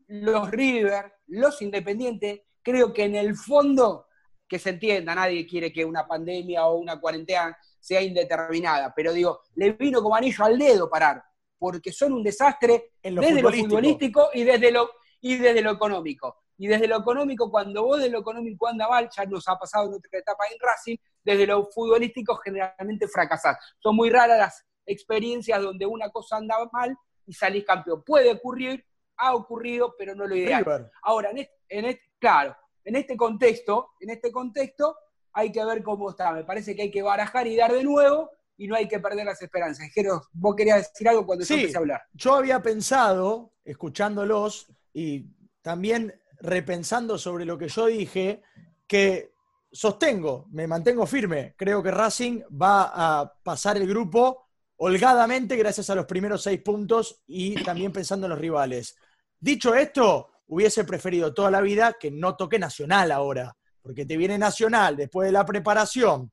los 0.07 0.49
River, 0.51 1.13
los 1.27 1.61
Independientes, 1.61 2.41
creo 2.61 2.93
que 2.93 3.03
en 3.03 3.15
el 3.15 3.35
fondo, 3.35 4.07
que 4.47 4.59
se 4.59 4.71
entienda, 4.71 5.15
nadie 5.15 5.45
quiere 5.45 5.71
que 5.71 5.85
una 5.85 6.07
pandemia 6.07 6.65
o 6.65 6.77
una 6.77 6.99
cuarentena 6.99 7.57
sea 7.79 8.01
indeterminada, 8.01 8.93
pero 8.95 9.13
digo, 9.13 9.41
le 9.55 9.73
vino 9.73 10.01
como 10.01 10.15
anillo 10.15 10.43
al 10.43 10.57
dedo 10.57 10.89
parar, 10.89 11.23
porque 11.57 11.91
son 11.91 12.13
un 12.13 12.23
desastre 12.23 12.93
desde 13.01 13.41
lo 13.41 13.51
futbolístico 13.51 14.29
y 14.33 14.43
desde 14.43 14.71
lo, 14.71 14.89
y 15.21 15.37
desde 15.37 15.61
lo 15.61 15.71
económico. 15.71 16.43
Y 16.59 16.67
desde 16.67 16.89
lo 16.89 16.97
económico, 16.97 17.49
cuando 17.49 17.83
vos 17.83 18.01
de 18.01 18.09
lo 18.09 18.19
económico 18.19 18.67
anda 18.67 18.87
mal, 18.87 19.09
ya 19.15 19.25
nos 19.25 19.47
ha 19.47 19.57
pasado 19.57 19.87
en 19.87 19.93
otra 19.93 20.19
etapa 20.19 20.43
en 20.51 20.57
Racing, 20.59 20.97
desde 21.23 21.47
lo 21.47 21.65
futbolístico 21.71 22.35
generalmente 22.35 23.07
fracasás. 23.07 23.57
Son 23.79 23.95
muy 23.95 24.09
raras 24.09 24.37
las 24.37 24.65
experiencias 24.85 25.61
donde 25.61 25.85
una 25.85 26.09
cosa 26.09 26.35
andaba 26.35 26.69
mal 26.73 26.95
y 27.25 27.33
salís 27.33 27.63
campeón. 27.63 28.03
Puede 28.05 28.33
ocurrir, 28.33 28.85
ha 29.15 29.35
ocurrido, 29.35 29.95
pero 29.97 30.13
no 30.15 30.27
lo 30.27 30.35
ideal. 30.35 30.91
Ahora, 31.01 31.31
en 31.31 31.85
este, 31.85 32.03
claro, 32.19 32.57
en 32.83 32.97
este 32.97 33.15
contexto, 33.15 33.91
en 34.01 34.09
este 34.09 34.29
contexto 34.29 34.97
hay 35.31 35.53
que 35.53 35.63
ver 35.63 35.81
cómo 35.81 36.09
está. 36.09 36.33
Me 36.33 36.43
parece 36.43 36.75
que 36.75 36.81
hay 36.81 36.91
que 36.91 37.01
barajar 37.01 37.47
y 37.47 37.55
dar 37.55 37.71
de 37.71 37.85
nuevo 37.85 38.31
y 38.57 38.67
no 38.67 38.75
hay 38.75 38.89
que 38.89 38.99
perder 38.99 39.25
las 39.25 39.41
esperanzas. 39.41 39.89
Jero, 39.93 40.23
vos 40.33 40.57
querías 40.57 40.91
decir 40.91 41.07
algo 41.07 41.25
cuando 41.25 41.45
yo 41.45 41.55
empecé 41.55 41.77
a 41.77 41.79
hablar. 41.79 42.01
Yo 42.11 42.33
había 42.33 42.61
pensado, 42.61 43.53
escuchándolos 43.63 44.67
y 44.91 45.27
también 45.61 46.19
repensando 46.39 47.17
sobre 47.17 47.45
lo 47.45 47.57
que 47.57 47.67
yo 47.67 47.87
dije, 47.87 48.41
que 48.87 49.33
sostengo, 49.71 50.47
me 50.51 50.67
mantengo 50.67 51.05
firme. 51.05 51.53
Creo 51.57 51.83
que 51.83 51.91
Racing 51.91 52.41
va 52.49 52.91
a 52.93 53.33
pasar 53.43 53.77
el 53.77 53.87
grupo 53.87 54.47
holgadamente 54.77 55.55
gracias 55.57 55.89
a 55.89 55.95
los 55.95 56.05
primeros 56.05 56.41
seis 56.41 56.61
puntos 56.61 57.21
y 57.27 57.61
también 57.63 57.91
pensando 57.91 58.25
en 58.25 58.31
los 58.31 58.39
rivales. 58.39 58.95
Dicho 59.39 59.75
esto, 59.75 60.29
hubiese 60.47 60.83
preferido 60.83 61.33
toda 61.33 61.51
la 61.51 61.61
vida 61.61 61.95
que 61.99 62.11
no 62.11 62.35
toque 62.35 62.57
Nacional 62.57 63.11
ahora, 63.11 63.55
porque 63.81 64.05
te 64.05 64.17
viene 64.17 64.37
Nacional 64.37 64.95
después 64.95 65.27
de 65.27 65.31
la 65.31 65.45
preparación, 65.45 66.31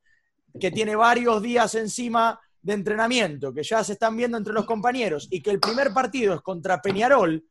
que 0.59 0.71
tiene 0.71 0.97
varios 0.97 1.43
días 1.43 1.75
encima 1.75 2.41
de 2.63 2.73
entrenamiento, 2.73 3.53
que 3.53 3.63
ya 3.63 3.85
se 3.85 3.93
están 3.93 4.17
viendo 4.17 4.39
entre 4.39 4.55
los 4.55 4.65
compañeros, 4.65 5.29
y 5.31 5.43
que 5.43 5.51
el 5.51 5.61
primer 5.61 5.93
partido 5.93 6.35
es 6.35 6.41
contra 6.41 6.81
Peñarol, 6.81 7.45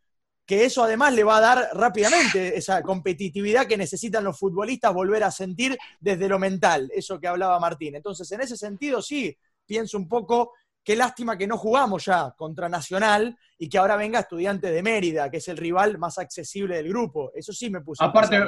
que 0.46 0.64
eso 0.64 0.84
además 0.84 1.14
le 1.14 1.24
va 1.24 1.38
a 1.38 1.42
dar 1.42 1.70
rápidamente 1.74 2.58
esa 2.58 2.82
competitividad 2.82 3.66
que 3.66 3.78
necesitan 3.78 4.24
los 4.24 4.38
futbolistas 4.38 4.94
volver 4.94 5.24
a 5.24 5.32
sentir 5.32 5.78
desde 6.00 6.30
lo 6.30 6.38
mental, 6.38 6.90
eso 6.94 7.20
que 7.20 7.28
hablaba 7.28 7.60
Martín. 7.60 7.96
Entonces, 7.96 8.32
en 8.32 8.42
ese 8.42 8.56
sentido, 8.56 9.02
sí, 9.02 9.36
pienso 9.66 9.98
un 9.98 10.08
poco, 10.08 10.54
qué 10.84 10.96
lástima 10.96 11.38
que 11.38 11.48
no 11.48 11.58
jugamos 11.58 12.06
ya 12.06 12.34
contra 12.38 12.70
Nacional 12.70 13.36
y 13.58 13.68
que 13.68 13.78
ahora 13.78 13.96
venga 13.96 14.20
Estudiante 14.20 14.72
de 14.72 14.84
Mérida, 14.84 15.32
que 15.32 15.38
es 15.38 15.48
el 15.48 15.58
rival 15.58 15.98
más 15.98 16.20
accesible 16.20 16.76
del 16.76 16.90
grupo. 16.90 17.32
Eso 17.34 17.52
sí 17.52 17.72
me 17.72 17.82
puso. 17.82 18.04
Aparte, 18.04 18.40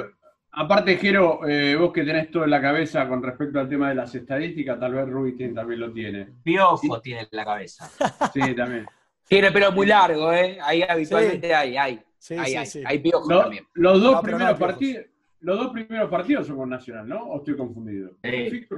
aparte 0.52 0.96
Jero, 0.98 1.40
eh, 1.48 1.74
vos 1.74 1.92
que 1.92 2.04
tenés 2.04 2.30
todo 2.30 2.44
en 2.44 2.50
la 2.50 2.62
cabeza 2.62 3.08
con 3.08 3.22
respecto 3.22 3.58
al 3.58 3.68
tema 3.68 3.88
de 3.88 3.96
las 3.96 4.14
estadísticas, 4.14 4.78
tal 4.78 4.94
vez 4.94 5.08
Rubin 5.08 5.52
también 5.52 5.80
lo 5.80 5.92
tiene. 5.92 6.28
Piojo 6.44 7.00
tiene 7.00 7.22
en 7.22 7.28
la 7.32 7.44
cabeza. 7.44 7.90
Sí, 8.32 8.54
también. 8.54 8.86
Tiene 9.28 9.52
pelo 9.52 9.72
muy 9.72 9.86
largo, 9.86 10.32
¿eh? 10.32 10.58
Ahí 10.62 10.82
habitualmente 10.82 11.54
hay, 11.54 11.76
hay. 11.76 12.02
Sí, 12.18 12.34
hay, 12.34 12.54
hay, 12.56 12.68
hay 12.84 12.98
piojo 12.98 13.28
también. 13.28 13.66
Los 13.74 14.02
dos, 14.02 14.20
primeros 14.22 14.58
partidos, 14.58 15.06
los 15.40 15.58
dos 15.58 15.72
primeros 15.72 16.10
partidos 16.10 16.46
son 16.46 16.56
con 16.56 16.70
Nacional, 16.70 17.08
¿no? 17.08 17.24
¿O 17.24 17.38
estoy 17.38 17.56
confundido? 17.56 18.10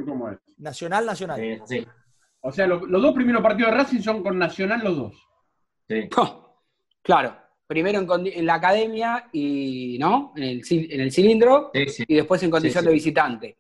cómo 0.05 0.31
es? 0.31 0.39
Nacional, 0.59 1.07
Nacional. 1.07 1.63
Sí, 1.67 1.87
O 2.41 2.53
sea, 2.53 2.67
los, 2.67 2.89
dos 2.89 3.15
primeros 3.15 3.43
partidos 3.43 3.71
de 3.71 3.77
Racing 3.79 4.01
son 4.01 4.23
con 4.23 4.39
Nacional 4.39 4.83
los 4.85 4.97
dos. 4.97 5.29
Sí. 5.89 6.09
claro. 7.03 7.37
Primero 7.67 8.01
en, 8.01 8.47
la 8.47 8.55
academia 8.55 9.29
y, 9.33 9.97
¿no? 10.01 10.33
En 10.35 10.43
el, 10.43 10.63
en 10.69 11.01
el 11.01 11.13
cilindro 11.13 11.71
y 11.73 12.15
después 12.17 12.43
en 12.43 12.51
condición 12.51 12.85
de 12.85 12.93
visitante. 12.93 13.59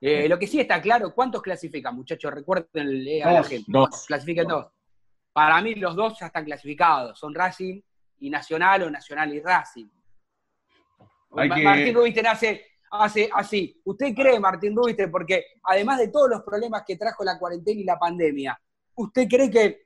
Eh, 0.00 0.28
lo 0.28 0.38
que 0.38 0.46
sí 0.46 0.60
está 0.60 0.80
claro, 0.80 1.12
¿cuántos 1.12 1.42
clasifican, 1.42 1.94
muchachos? 1.96 2.32
Recuerden 2.32 3.22
a 3.24 3.32
la 3.32 3.42
gente. 3.42 3.64
Dos. 3.66 4.06
Clasifican 4.06 4.46
dos. 4.46 4.66
Para 5.32 5.60
mí 5.60 5.74
los 5.74 5.94
dos 5.94 6.18
ya 6.18 6.26
están 6.26 6.44
clasificados, 6.44 7.18
son 7.18 7.34
Racing 7.34 7.80
y 8.18 8.30
Nacional 8.30 8.82
o 8.82 8.90
Nacional 8.90 9.32
y 9.34 9.40
Racing. 9.40 9.88
Martín 11.30 11.94
Rubisten 11.94 12.26
hace, 12.26 12.66
hace 12.90 13.30
así. 13.32 13.80
¿Usted 13.84 14.14
cree, 14.14 14.40
Martín 14.40 14.74
Rubisten, 14.74 15.10
porque 15.10 15.44
además 15.62 15.98
de 15.98 16.08
todos 16.08 16.28
los 16.28 16.42
problemas 16.42 16.82
que 16.86 16.96
trajo 16.96 17.22
la 17.24 17.38
cuarentena 17.38 17.80
y 17.80 17.84
la 17.84 17.98
pandemia, 17.98 18.60
¿usted 18.94 19.28
cree 19.28 19.50
que 19.50 19.82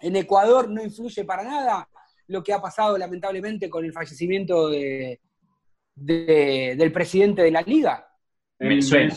en 0.00 0.16
Ecuador 0.16 0.70
no 0.70 0.82
influye 0.82 1.24
para 1.24 1.42
nada 1.42 1.88
lo 2.28 2.42
que 2.42 2.52
ha 2.52 2.60
pasado 2.60 2.96
lamentablemente 2.96 3.68
con 3.68 3.84
el 3.84 3.92
fallecimiento 3.92 4.68
de, 4.68 5.20
del 5.94 6.92
presidente 6.92 7.42
de 7.42 7.50
la 7.50 7.62
liga? 7.62 8.08
Venezuela. 8.58 9.12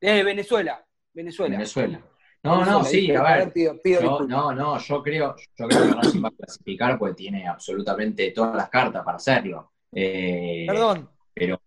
Eh, 0.00 0.22
Venezuela. 0.22 0.86
Venezuela. 1.12 1.56
Venezuela. 1.56 2.09
No, 2.42 2.64
no, 2.64 2.84
sí, 2.84 3.14
a 3.14 3.22
ver. 3.22 3.52
no, 4.26 4.52
no, 4.52 4.78
yo 4.78 5.02
creo, 5.02 5.36
yo 5.56 5.68
creo 5.68 5.82
que 5.82 5.92
Racing 5.92 6.24
va 6.24 6.28
a 6.28 6.32
clasificar 6.32 6.98
porque 6.98 7.14
tiene 7.14 7.46
absolutamente 7.46 8.30
todas 8.30 8.54
las 8.56 8.70
cartas 8.70 9.04
para 9.04 9.16
hacerlo. 9.18 9.72
Eh, 9.92 10.64
Perdón. 10.66 11.10
Pero 11.34 11.60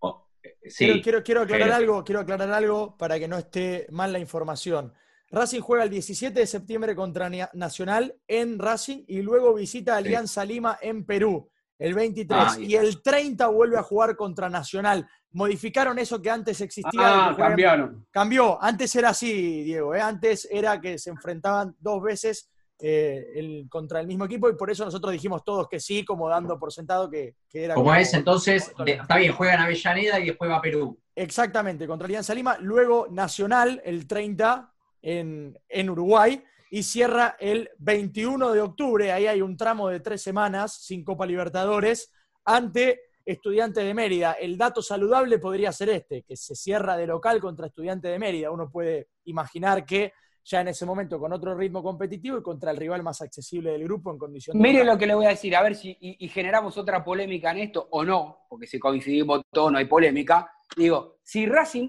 sí. 0.65 1.01
Quiero, 1.01 1.23
quiero, 1.23 1.41
aclarar 1.41 1.71
algo, 1.71 2.03
quiero 2.03 2.21
aclarar 2.21 2.51
algo 2.51 2.97
para 2.97 3.19
que 3.19 3.27
no 3.27 3.37
esté 3.37 3.85
mal 3.91 4.11
la 4.11 4.19
información. 4.19 4.93
Racing 5.29 5.61
juega 5.61 5.83
el 5.83 5.89
17 5.91 6.39
de 6.39 6.47
septiembre 6.47 6.95
contra 6.95 7.29
Nacional 7.53 8.15
en 8.27 8.57
Racing 8.57 9.03
y 9.07 9.21
luego 9.21 9.53
visita 9.53 9.97
Alianza 9.97 10.43
Lima 10.43 10.79
en 10.81 11.05
Perú 11.05 11.51
el 11.83 11.93
23 11.93 12.39
ah, 12.41 12.55
y 12.59 12.75
el 12.75 13.01
30 13.01 13.45
vuelve 13.47 13.77
a 13.77 13.83
jugar 13.83 14.15
contra 14.15 14.49
Nacional 14.49 15.05
modificaron 15.33 15.99
eso 15.99 16.21
que 16.21 16.29
antes 16.29 16.61
existía. 16.61 16.91
Ah, 17.29 17.35
cambiaron. 17.37 18.05
Cambió. 18.09 18.61
Antes 18.63 18.95
era 18.95 19.09
así, 19.09 19.63
Diego. 19.63 19.93
¿eh? 19.93 19.99
Antes 19.99 20.47
era 20.49 20.79
que 20.79 20.97
se 20.97 21.09
enfrentaban 21.09 21.75
dos 21.79 22.01
veces 22.01 22.49
eh, 22.79 23.65
contra 23.69 23.99
el 23.99 24.07
mismo 24.07 24.23
equipo 24.23 24.49
y 24.49 24.55
por 24.55 24.71
eso 24.71 24.85
nosotros 24.85 25.11
dijimos 25.11 25.43
todos 25.43 25.67
que 25.67 25.81
sí, 25.81 26.05
como 26.05 26.29
dando 26.29 26.57
por 26.57 26.71
sentado 26.71 27.09
que, 27.09 27.35
era. 27.51 27.75
Como, 27.75 27.93
es, 27.93 28.13
entonces, 28.13 28.73
está 28.85 29.17
bien, 29.17 29.33
juegan 29.33 29.59
Avellaneda 29.59 30.21
y 30.21 30.27
después 30.27 30.49
va 30.49 30.57
a 30.57 30.61
Perú. 30.61 30.97
Exactamente, 31.13 31.85
contra 31.85 32.05
Alianza 32.05 32.33
Lima. 32.33 32.57
Luego 32.59 33.07
Nacional, 33.11 33.81
el 33.83 34.07
30 34.07 34.71
en, 35.01 35.59
en 35.67 35.89
Uruguay. 35.89 36.41
Y 36.75 36.81
cierra 36.81 37.37
el 37.39 37.69
21 37.77 38.51
de 38.51 38.61
octubre, 38.61 39.11
ahí 39.11 39.27
hay 39.27 39.43
un 39.43 39.55
tramo 39.55 39.89
de 39.89 39.99
tres 39.99 40.23
semanas 40.23 40.73
sin 40.73 41.03
Copa 41.03 41.23
Libertadores, 41.23 42.11
ante 42.45 42.99
Estudiante 43.23 43.81
de 43.81 43.93
Mérida. 43.93 44.31
El 44.31 44.57
dato 44.57 44.81
saludable 44.81 45.37
podría 45.37 45.71
ser 45.71 45.89
este, 45.89 46.23
que 46.23 46.35
se 46.35 46.55
cierra 46.55 46.97
de 46.97 47.05
local 47.05 47.39
contra 47.39 47.67
Estudiante 47.67 48.07
de 48.07 48.17
Mérida. 48.17 48.49
Uno 48.49 48.71
puede 48.71 49.09
imaginar 49.25 49.85
que 49.85 50.13
ya 50.43 50.61
en 50.61 50.69
ese 50.69 50.87
momento 50.87 51.19
con 51.19 51.31
otro 51.31 51.53
ritmo 51.53 51.83
competitivo 51.83 52.39
y 52.39 52.41
contra 52.41 52.71
el 52.71 52.77
rival 52.77 53.03
más 53.03 53.21
accesible 53.21 53.73
del 53.73 53.83
grupo 53.83 54.11
en 54.11 54.17
condición 54.17 54.57
Mire 54.57 54.83
lo 54.83 54.97
que 54.97 55.05
le 55.05 55.13
voy 55.13 55.27
a 55.27 55.29
decir, 55.29 55.55
a 55.55 55.61
ver 55.61 55.75
si 55.75 55.95
y, 56.01 56.27
generamos 56.27 56.75
otra 56.75 57.03
polémica 57.03 57.51
en 57.51 57.59
esto 57.59 57.87
o 57.91 58.03
no, 58.03 58.47
porque 58.49 58.65
si 58.65 58.79
coincidimos 58.79 59.43
todos 59.51 59.71
no 59.71 59.77
hay 59.77 59.85
polémica. 59.85 60.51
Digo, 60.75 61.19
si 61.21 61.45
Racing 61.45 61.87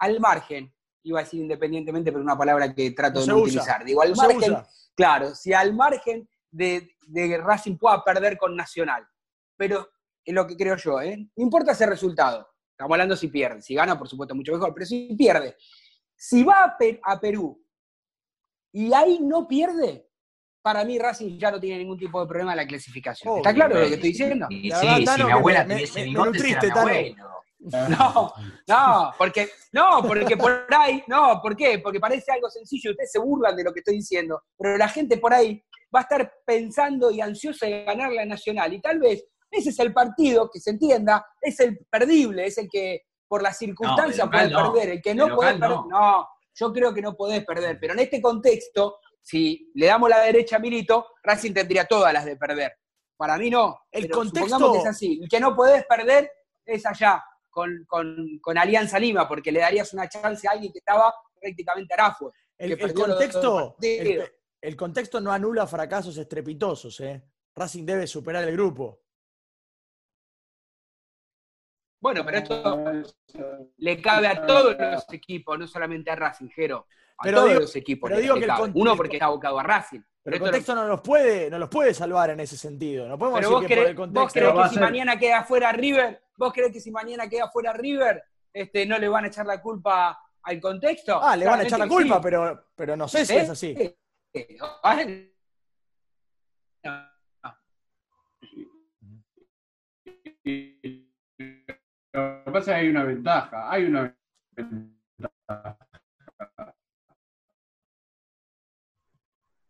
al 0.00 0.18
margen, 0.18 0.74
iba 1.06 1.20
a 1.20 1.22
decir 1.22 1.40
independientemente, 1.40 2.10
pero 2.10 2.22
una 2.22 2.36
palabra 2.36 2.74
que 2.74 2.90
trato 2.90 3.20
de 3.20 3.26
no 3.28 3.38
utilizar. 3.38 3.84
Digo, 3.84 4.02
al 4.02 4.14
margen, 4.16 4.56
claro, 4.94 5.34
si 5.34 5.52
al 5.52 5.72
margen 5.72 6.28
de, 6.50 6.90
de 7.06 7.38
Racing 7.38 7.76
pueda 7.76 8.02
perder 8.02 8.36
con 8.36 8.56
Nacional, 8.56 9.06
pero 9.56 9.88
es 10.24 10.34
lo 10.34 10.46
que 10.46 10.56
creo 10.56 10.76
yo, 10.76 11.00
¿eh? 11.00 11.16
No 11.36 11.44
importa 11.44 11.72
ese 11.72 11.86
resultado. 11.86 12.48
Estamos 12.72 12.92
hablando 12.92 13.16
si 13.16 13.28
pierde. 13.28 13.62
Si 13.62 13.74
gana, 13.74 13.96
por 13.96 14.08
supuesto, 14.08 14.34
mucho 14.34 14.52
mejor. 14.52 14.74
Pero 14.74 14.84
si 14.84 15.14
pierde. 15.16 15.56
Si 16.16 16.42
va 16.42 16.76
a, 17.02 17.20
Perú 17.20 17.62
y 18.72 18.92
ahí 18.92 19.20
no 19.22 19.46
pierde, 19.46 20.08
para 20.60 20.84
mí 20.84 20.98
Racing 20.98 21.38
ya 21.38 21.50
no 21.50 21.60
tiene 21.60 21.78
ningún 21.78 21.98
tipo 21.98 22.20
de 22.20 22.26
problema 22.26 22.52
en 22.52 22.56
la 22.56 22.66
clasificación. 22.66 23.36
¿Está 23.36 23.54
claro 23.54 23.78
lo 23.78 23.86
que 23.86 23.94
estoy 23.94 24.10
diciendo? 24.10 24.46
sí, 24.50 24.70
si 24.70 25.24
mi 25.24 25.30
abuela 25.30 25.64
tuviese 25.64 26.02
bigote, 26.04 26.38
triste, 26.38 26.68
No, 27.88 28.32
no, 28.68 29.12
porque, 29.18 29.48
no, 29.72 30.02
porque 30.06 30.36
por 30.36 30.66
ahí, 30.70 31.02
no, 31.06 31.40
¿por 31.42 31.56
qué? 31.56 31.78
Porque 31.78 31.98
parece 31.98 32.32
algo 32.32 32.50
sencillo, 32.50 32.90
ustedes 32.90 33.10
se 33.10 33.18
burlan 33.18 33.56
de 33.56 33.64
lo 33.64 33.72
que 33.72 33.80
estoy 33.80 33.96
diciendo, 33.96 34.42
pero 34.56 34.76
la 34.76 34.88
gente 34.88 35.18
por 35.18 35.32
ahí 35.32 35.62
va 35.94 36.00
a 36.00 36.02
estar 36.02 36.32
pensando 36.44 37.10
y 37.10 37.20
ansiosa 37.20 37.66
de 37.66 37.84
ganar 37.84 38.12
la 38.12 38.24
Nacional, 38.24 38.72
y 38.72 38.80
tal 38.80 38.98
vez 38.98 39.24
ese 39.50 39.70
es 39.70 39.78
el 39.78 39.92
partido, 39.92 40.50
que 40.52 40.60
se 40.60 40.70
entienda, 40.70 41.26
es 41.40 41.58
el 41.60 41.78
perdible, 41.90 42.46
es 42.46 42.58
el 42.58 42.68
que 42.68 43.02
por 43.28 43.42
las 43.42 43.58
circunstancias 43.58 44.28
puede 44.28 44.50
perder, 44.50 44.88
el 44.90 45.02
que 45.02 45.14
no 45.14 45.34
puede 45.34 45.58
perder. 45.58 45.78
No. 45.88 46.28
yo 46.54 46.72
creo 46.72 46.94
que 46.94 47.02
no 47.02 47.16
podés 47.16 47.44
perder, 47.44 47.78
pero 47.80 47.94
en 47.94 48.00
este 48.00 48.20
contexto, 48.20 48.98
si 49.20 49.70
le 49.74 49.86
damos 49.86 50.08
la 50.08 50.20
derecha 50.20 50.56
a 50.56 50.58
Milito, 50.58 51.06
Racing 51.22 51.52
tendría 51.52 51.84
todas 51.86 52.12
las 52.12 52.24
de 52.24 52.36
perder. 52.36 52.72
Para 53.16 53.38
mí 53.38 53.50
no. 53.50 53.78
El 53.90 54.10
contexto 54.10 54.72
que 54.72 54.78
es 54.78 54.86
así. 54.86 55.18
El 55.22 55.28
que 55.28 55.40
no 55.40 55.56
podés 55.56 55.84
perder 55.86 56.30
es 56.64 56.84
allá, 56.84 57.22
con, 57.56 57.86
con, 58.42 58.58
Alianza 58.58 58.98
Lima, 58.98 59.26
porque 59.26 59.50
le 59.50 59.60
darías 59.60 59.92
una 59.94 60.08
chance 60.08 60.46
a 60.46 60.50
alguien 60.50 60.70
que 60.70 60.80
estaba 60.80 61.14
prácticamente 61.40 61.94
arafue. 61.94 62.30
El, 62.58 62.76
contexto, 62.92 63.76
el, 63.80 64.76
contexto 64.76 65.20
no 65.20 65.32
anula 65.32 65.66
fracasos 65.66 66.18
estrepitosos. 66.18 67.00
¿eh? 67.00 67.22
Racing 67.54 67.86
debe 67.86 68.06
superar 68.06 68.44
el 68.44 68.52
grupo. 68.52 69.00
Bueno, 71.98 72.24
pero 72.24 72.38
esto 72.38 73.02
le 73.78 74.02
cabe 74.02 74.28
a 74.28 74.44
todos 74.44 74.76
los 74.78 75.12
equipos, 75.12 75.58
no 75.58 75.66
solamente 75.66 76.10
a 76.10 76.16
Racing, 76.16 76.48
Jero. 76.48 76.86
A 77.18 77.30
todos 77.30 77.54
los 77.54 77.76
equipos. 77.76 78.10
Pero 78.10 78.20
digo 78.20 78.34
que 78.34 78.48
Uno 78.74 78.94
porque 78.96 79.16
está 79.16 79.26
abocado 79.26 79.58
a 79.58 79.62
Racing. 79.62 80.02
Pero 80.22 80.36
el 80.36 80.42
contexto 80.42 80.74
no 80.74 80.88
los 80.88 81.00
puede, 81.00 81.48
no 81.48 81.58
los 81.58 81.68
puede 81.68 81.94
salvar 81.94 82.30
en 82.30 82.40
ese 82.40 82.56
sentido. 82.56 83.08
No 83.08 83.16
podemos 83.16 83.40
pero 83.40 83.60
decir 83.60 83.68
que 83.68 83.76
por 83.76 83.86
el 83.86 83.96
contexto. 83.96 84.20
¿Vos 84.20 84.32
crees 84.32 84.68
que 84.68 84.74
si 84.74 84.80
mañana 84.80 85.18
queda 85.18 85.44
fuera 85.44 85.72
River, 85.72 86.25
vos 86.36 86.52
crees 86.52 86.72
que 86.72 86.80
si 86.80 86.90
mañana 86.90 87.28
queda 87.28 87.50
fuera 87.50 87.72
River, 87.72 88.22
este, 88.52 88.86
no 88.86 88.98
le 88.98 89.08
van 89.08 89.24
a 89.24 89.28
echar 89.28 89.46
la 89.46 89.60
culpa 89.60 90.18
al 90.42 90.60
contexto? 90.60 91.22
Ah, 91.22 91.36
le 91.36 91.46
van 91.46 91.60
a 91.60 91.62
echar 91.64 91.78
la 91.78 91.88
culpa, 91.88 92.20
pero, 92.20 92.68
pero 92.74 92.96
no 92.96 93.08
sé 93.08 93.26
si 93.26 93.36
es 93.36 93.50
así. 93.50 93.74
Lo 102.12 102.44
que 102.44 102.50
pasa 102.50 102.58
es 102.60 102.64
que 102.64 102.72
hay 102.72 102.88
una 102.88 103.04
ventaja, 103.04 103.70
hay 103.70 103.84
una 103.84 104.16
ventaja. 104.52 105.78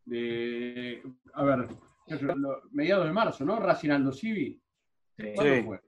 De, 0.05 1.03
a 1.35 1.43
ver, 1.43 1.69
mediados 2.71 3.07
de 3.07 3.13
marzo, 3.13 3.45
¿no? 3.45 3.59
Racing 3.59 3.91
Aldo 3.91 4.13
Civi. 4.13 4.63
¿Cuándo 5.35 5.65
fue? 5.65 5.81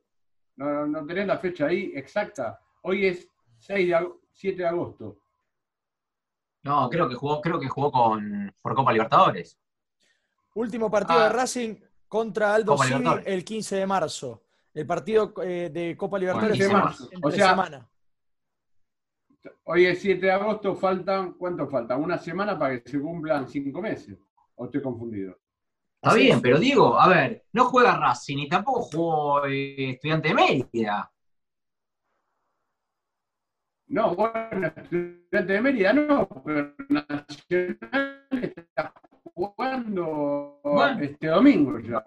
No, 0.59 0.87
no 0.88 1.07
tenés 1.07 1.27
la 1.27 1.38
fecha 1.38 1.66
ahí 1.66 1.92
exacta. 1.94 2.61
Hoy 2.83 3.07
es 3.07 3.31
6 3.59 3.88
de, 3.88 4.09
7 4.33 4.57
de 4.62 4.68
agosto. 4.68 5.18
No, 6.64 6.90
creo 6.90 7.09
que 7.09 7.14
jugó, 7.14 7.40
creo 7.40 7.61
que 7.61 7.68
jugó 7.68 7.92
con, 7.92 8.53
por 8.61 8.75
Copa 8.75 8.92
Libertadores. 8.92 9.57
Último 10.55 10.90
partido 10.90 11.21
de 11.21 11.27
ah. 11.27 11.33
Racing 11.33 11.77
contra 12.09 12.57
Aldo 12.57 12.77
Civi 12.77 13.09
el 13.25 13.44
15 13.44 13.77
de 13.77 13.87
marzo. 13.87 14.42
El 14.75 14.85
partido 14.85 15.33
eh, 15.44 15.71
de 15.73 15.97
Copa 15.97 16.18
Libertadores 16.18 16.59
de 16.59 16.68
marzo. 16.68 17.09
O 17.23 17.31
sea, 17.31 17.51
semana. 17.51 17.88
Hoy 19.62 19.87
es 19.87 20.01
7 20.01 20.27
de 20.27 20.33
agosto, 20.33 20.75
faltan, 20.75 21.35
¿cuánto 21.35 21.68
falta? 21.68 21.97
Una 21.97 22.18
semana 22.18 22.59
para 22.59 22.83
que 22.83 22.90
se 22.90 23.01
cumplan 23.01 23.47
cinco 23.47 23.81
meses. 23.81 24.18
¿O 24.57 24.64
estoy 24.64 24.83
confundido? 24.83 25.38
Está 26.00 26.14
bien, 26.14 26.40
pero 26.40 26.61
digo, 26.61 26.98
a 26.98 27.08
ver, 27.08 27.44
no 27.52 27.64
juega 27.64 27.98
Racing 27.98 28.38
y 28.38 28.48
tampoco 28.48 28.82
jugó 28.82 29.46
eh, 29.46 29.90
Estudiante 29.90 30.28
de 30.28 30.34
Mérida. 30.34 31.11
No, 33.88 34.14
bueno, 34.14 34.66
Estudiante 34.76 35.52
de 35.52 35.61
Mérida 35.61 35.92
no, 35.92 36.28
pero 36.44 36.72
Nacional 36.88 38.28
está 38.30 38.94
jugando 39.34 40.61
este 41.00 41.26
domingo 41.26 41.80
ya. 41.80 42.04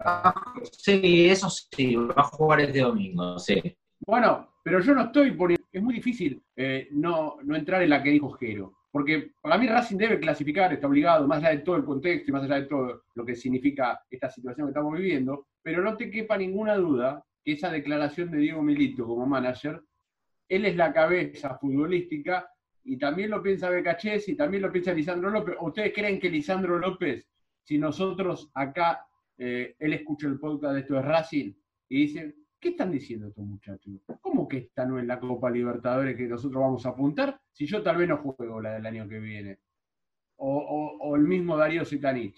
Sí, 0.72 1.28
eso 1.28 1.50
sí, 1.50 1.94
va 1.96 2.14
a 2.16 2.22
jugar 2.24 2.60
este 2.60 2.80
domingo, 2.80 3.38
sí. 3.38 3.60
Bueno, 4.06 4.54
pero 4.64 4.80
yo 4.80 4.94
no 4.94 5.02
estoy 5.02 5.32
por... 5.32 5.52
Es 5.52 5.82
muy 5.82 5.94
difícil 5.94 6.42
eh, 6.56 6.88
no, 6.92 7.36
no 7.42 7.56
entrar 7.56 7.82
en 7.82 7.90
la 7.90 8.02
que 8.02 8.10
dijo 8.10 8.32
Jero. 8.32 8.81
Porque 8.92 9.32
para 9.40 9.56
mí 9.56 9.66
Racing 9.66 9.96
debe 9.96 10.20
clasificar, 10.20 10.70
está 10.70 10.86
obligado, 10.86 11.26
más 11.26 11.38
allá 11.38 11.56
de 11.56 11.64
todo 11.64 11.76
el 11.76 11.84
contexto 11.84 12.30
y 12.30 12.32
más 12.32 12.44
allá 12.44 12.56
de 12.56 12.66
todo 12.66 13.04
lo 13.14 13.24
que 13.24 13.34
significa 13.34 13.98
esta 14.10 14.28
situación 14.28 14.66
que 14.66 14.72
estamos 14.72 14.92
viviendo, 14.98 15.48
pero 15.62 15.82
no 15.82 15.96
te 15.96 16.10
quepa 16.10 16.36
ninguna 16.36 16.76
duda 16.76 17.24
que 17.42 17.52
esa 17.52 17.70
declaración 17.70 18.30
de 18.30 18.38
Diego 18.38 18.62
Milito 18.62 19.06
como 19.06 19.24
manager, 19.24 19.82
él 20.46 20.66
es 20.66 20.76
la 20.76 20.92
cabeza 20.92 21.56
futbolística 21.58 22.46
y 22.84 22.98
también 22.98 23.30
lo 23.30 23.42
piensa 23.42 23.70
Becachés 23.70 24.28
y 24.28 24.36
también 24.36 24.62
lo 24.62 24.70
piensa 24.70 24.92
Lisandro 24.92 25.30
López. 25.30 25.56
¿Ustedes 25.58 25.92
creen 25.94 26.20
que 26.20 26.28
Lisandro 26.28 26.78
López, 26.78 27.26
si 27.62 27.78
nosotros 27.78 28.50
acá, 28.52 29.06
eh, 29.38 29.74
él 29.78 29.94
escucha 29.94 30.26
el 30.26 30.38
podcast 30.38 30.74
de 30.74 30.80
esto 30.80 30.94
de 30.94 31.02
Racing 31.02 31.52
y 31.88 31.98
dice, 31.98 32.34
¿Qué 32.62 32.68
están 32.68 32.92
diciendo 32.92 33.26
estos 33.26 33.44
muchachos? 33.44 33.92
¿Cómo 34.20 34.46
que 34.46 34.58
esta 34.58 34.86
no 34.86 34.96
es 35.00 35.04
la 35.04 35.18
Copa 35.18 35.50
Libertadores 35.50 36.16
que 36.16 36.28
nosotros 36.28 36.62
vamos 36.62 36.86
a 36.86 36.90
apuntar 36.90 37.40
si 37.50 37.66
yo 37.66 37.82
tal 37.82 37.96
vez 37.96 38.08
no 38.08 38.18
juego 38.18 38.60
la 38.60 38.74
del 38.74 38.86
año 38.86 39.08
que 39.08 39.18
viene? 39.18 39.58
O, 40.36 41.12
el 41.16 41.22
mismo 41.22 41.56
Darío 41.56 41.84
Zitanich, 41.84 42.36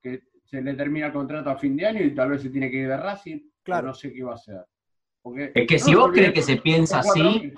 que 0.00 0.22
se 0.44 0.62
le 0.62 0.74
termina 0.74 1.08
el 1.08 1.12
contrato 1.12 1.50
a 1.50 1.56
fin 1.56 1.76
de 1.76 1.86
año 1.86 2.04
y 2.04 2.14
tal 2.14 2.30
vez 2.30 2.42
se 2.42 2.50
tiene 2.50 2.70
que 2.70 2.76
ir 2.76 2.88
de 2.88 2.96
Racing, 2.96 3.40
claro. 3.64 3.88
no 3.88 3.94
sé 3.94 4.12
qué 4.12 4.22
va 4.22 4.32
a 4.32 4.34
hacer. 4.36 4.64
es 5.54 5.66
que 5.66 5.78
si 5.80 5.92
vos 5.92 6.12
crees 6.12 6.32
que 6.32 6.42
se 6.42 6.58
piensa 6.58 7.00
así, 7.00 7.52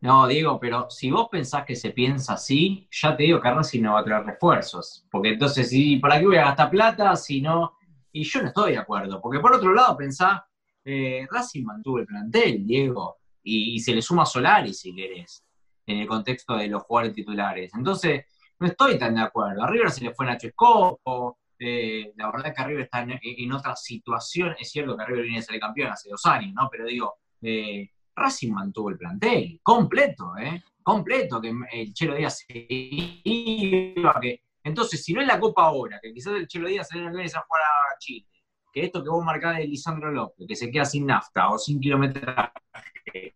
no, 0.00 0.26
digo, 0.26 0.60
pero 0.60 0.90
si 0.90 1.10
vos 1.10 1.28
pensás 1.30 1.64
que 1.64 1.74
se 1.74 1.92
piensa 1.92 2.34
así, 2.34 2.86
ya 2.90 3.16
te 3.16 3.22
digo 3.22 3.40
que 3.40 3.50
Racing 3.50 3.80
no 3.80 3.94
va 3.94 4.00
a 4.00 4.04
traer 4.04 4.26
refuerzos. 4.26 5.06
Porque 5.10 5.30
entonces, 5.30 5.72
¿para 6.02 6.20
qué 6.20 6.26
voy 6.26 6.36
a 6.36 6.44
gastar 6.44 6.70
plata 6.70 7.16
si 7.16 7.40
no? 7.40 7.78
Y 8.12 8.24
yo 8.24 8.42
no 8.42 8.48
estoy 8.48 8.72
de 8.72 8.78
acuerdo. 8.78 9.22
Porque 9.22 9.40
por 9.40 9.54
otro 9.54 9.72
lado, 9.72 9.96
pensá 9.96 10.46
eh, 10.84 11.26
Racing 11.30 11.64
mantuvo 11.64 11.98
el 11.98 12.06
plantel, 12.06 12.66
Diego, 12.66 13.18
y, 13.42 13.80
se 13.80 13.94
le 13.94 14.02
suma 14.02 14.24
Solari 14.24 14.72
si 14.72 14.94
querés, 14.94 15.44
en 15.86 15.98
el 15.98 16.06
contexto 16.06 16.56
de 16.56 16.68
los 16.68 16.82
jugadores 16.84 17.14
titulares. 17.14 17.72
Entonces, 17.74 18.24
no 18.58 18.66
estoy 18.66 18.98
tan 18.98 19.14
de 19.14 19.22
acuerdo. 19.22 19.62
A 19.62 19.66
River 19.66 19.90
se 19.90 20.04
le 20.04 20.14
fue 20.14 20.26
Nacho 20.26 20.48
Escopo, 20.48 21.38
eh, 21.58 22.12
la 22.16 22.30
verdad 22.30 22.48
es 22.48 22.56
que 22.56 22.64
River 22.64 22.84
está 22.84 23.02
en, 23.02 23.52
otra 23.52 23.76
situación, 23.76 24.54
es 24.58 24.70
cierto 24.70 24.96
que 24.96 25.04
River 25.04 25.24
viene 25.24 25.38
a 25.38 25.42
ser 25.42 25.60
campeón 25.60 25.92
hace 25.92 26.10
dos 26.10 26.24
años, 26.26 26.52
¿no? 26.54 26.68
Pero 26.70 26.86
digo, 26.86 27.14
eh, 27.40 27.90
Racing 28.14 28.52
mantuvo 28.52 28.90
el 28.90 28.98
plantel, 28.98 29.60
completo, 29.62 30.36
¿eh? 30.38 30.62
Completo, 30.82 31.40
que 31.40 31.52
el 31.72 31.92
Chelo 31.94 32.16
Díaz 32.16 32.44
se 32.46 32.66
iba, 32.68 34.18
que 34.20 34.40
entonces, 34.64 35.02
si 35.02 35.12
no 35.12 35.20
es 35.20 35.26
la 35.26 35.40
Copa 35.40 35.64
ahora, 35.64 35.98
que 36.00 36.12
quizás 36.12 36.34
el 36.34 36.46
Chelo 36.46 36.68
Díaz 36.68 36.88
se 36.88 36.98
le 36.98 37.06
a 37.06 37.10
jugar 37.10 37.62
a 37.62 37.98
Chile, 37.98 38.26
que 38.72 38.84
esto 38.86 39.04
que 39.04 39.10
vos 39.10 39.24
marcás 39.24 39.58
de 39.58 39.66
Lisandro 39.66 40.10
López, 40.10 40.46
que 40.48 40.56
se 40.56 40.70
queda 40.70 40.84
sin 40.84 41.06
nafta 41.06 41.50
o 41.50 41.58
sin 41.58 41.78
kilometraje. 41.78 43.34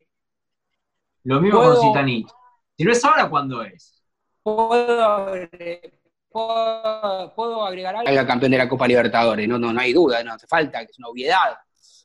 Lo 1.24 1.40
mismo 1.40 1.60
con 1.60 1.76
Citanich. 1.80 2.28
Si 2.76 2.84
no 2.84 2.92
es 2.92 3.04
ahora, 3.04 3.28
¿cuándo 3.28 3.62
es? 3.62 4.02
Puedo, 4.42 5.50
puedo, 6.30 7.64
agregar 7.64 7.96
algo. 7.96 8.10
El 8.10 8.26
campeón 8.26 8.52
de 8.52 8.58
la 8.58 8.68
Copa 8.68 8.86
Libertadores, 8.86 9.48
no, 9.48 9.58
no, 9.58 9.72
no 9.72 9.80
hay 9.80 9.92
duda, 9.92 10.22
no 10.22 10.34
hace 10.34 10.46
falta, 10.46 10.84
que 10.84 10.90
es 10.90 10.98
una 10.98 11.08
obviedad. 11.08 11.56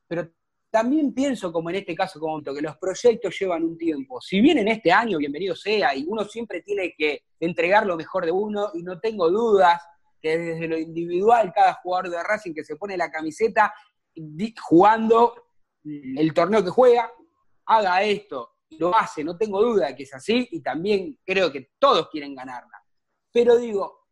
Pero 0.08 0.30
también 0.70 1.14
pienso, 1.14 1.52
como 1.54 1.70
en 1.70 1.78
este 1.78 1.94
caso, 1.94 2.20
como 2.20 2.42
que 2.42 2.62
los 2.62 2.78
proyectos 2.78 3.38
llevan 3.40 3.64
un 3.64 3.78
tiempo. 3.78 4.20
Si 4.22 4.42
bien 4.42 4.58
en 4.58 4.70
este 4.70 4.92
año, 4.92 5.18
bienvenido 5.18 5.56
sea, 5.56 5.96
y 5.96 6.06
uno 6.08 6.24
siempre 6.24 6.62
tiene 6.62 6.94
que 6.98 7.24
entregar 7.40 7.86
lo 7.86 7.96
mejor 7.96 8.26
de 8.26 8.32
uno, 8.32 8.72
y 8.74 8.82
no 8.82 9.00
tengo 9.00 9.30
dudas 9.30 9.82
que 10.22 10.38
desde 10.38 10.68
lo 10.68 10.78
individual 10.78 11.52
cada 11.54 11.74
jugador 11.76 12.10
de 12.10 12.24
Racing 12.24 12.54
que 12.54 12.64
se 12.64 12.76
pone 12.76 12.96
la 12.96 13.10
camiseta 13.10 13.74
jugando 14.62 15.34
el 15.84 16.34
torneo 16.34 16.64
que 16.64 16.70
juega, 16.70 17.12
haga 17.66 18.04
esto, 18.04 18.52
lo 18.72 18.96
hace, 18.96 19.24
no 19.24 19.38
tengo 19.38 19.62
duda 19.62 19.96
que 19.96 20.04
es 20.04 20.14
así 20.14 20.48
y 20.52 20.62
también 20.62 21.20
creo 21.26 21.52
que 21.52 21.72
todos 21.80 22.10
quieren 22.10 22.36
ganarla. 22.36 22.84
Pero 23.32 23.58
digo, 23.58 24.08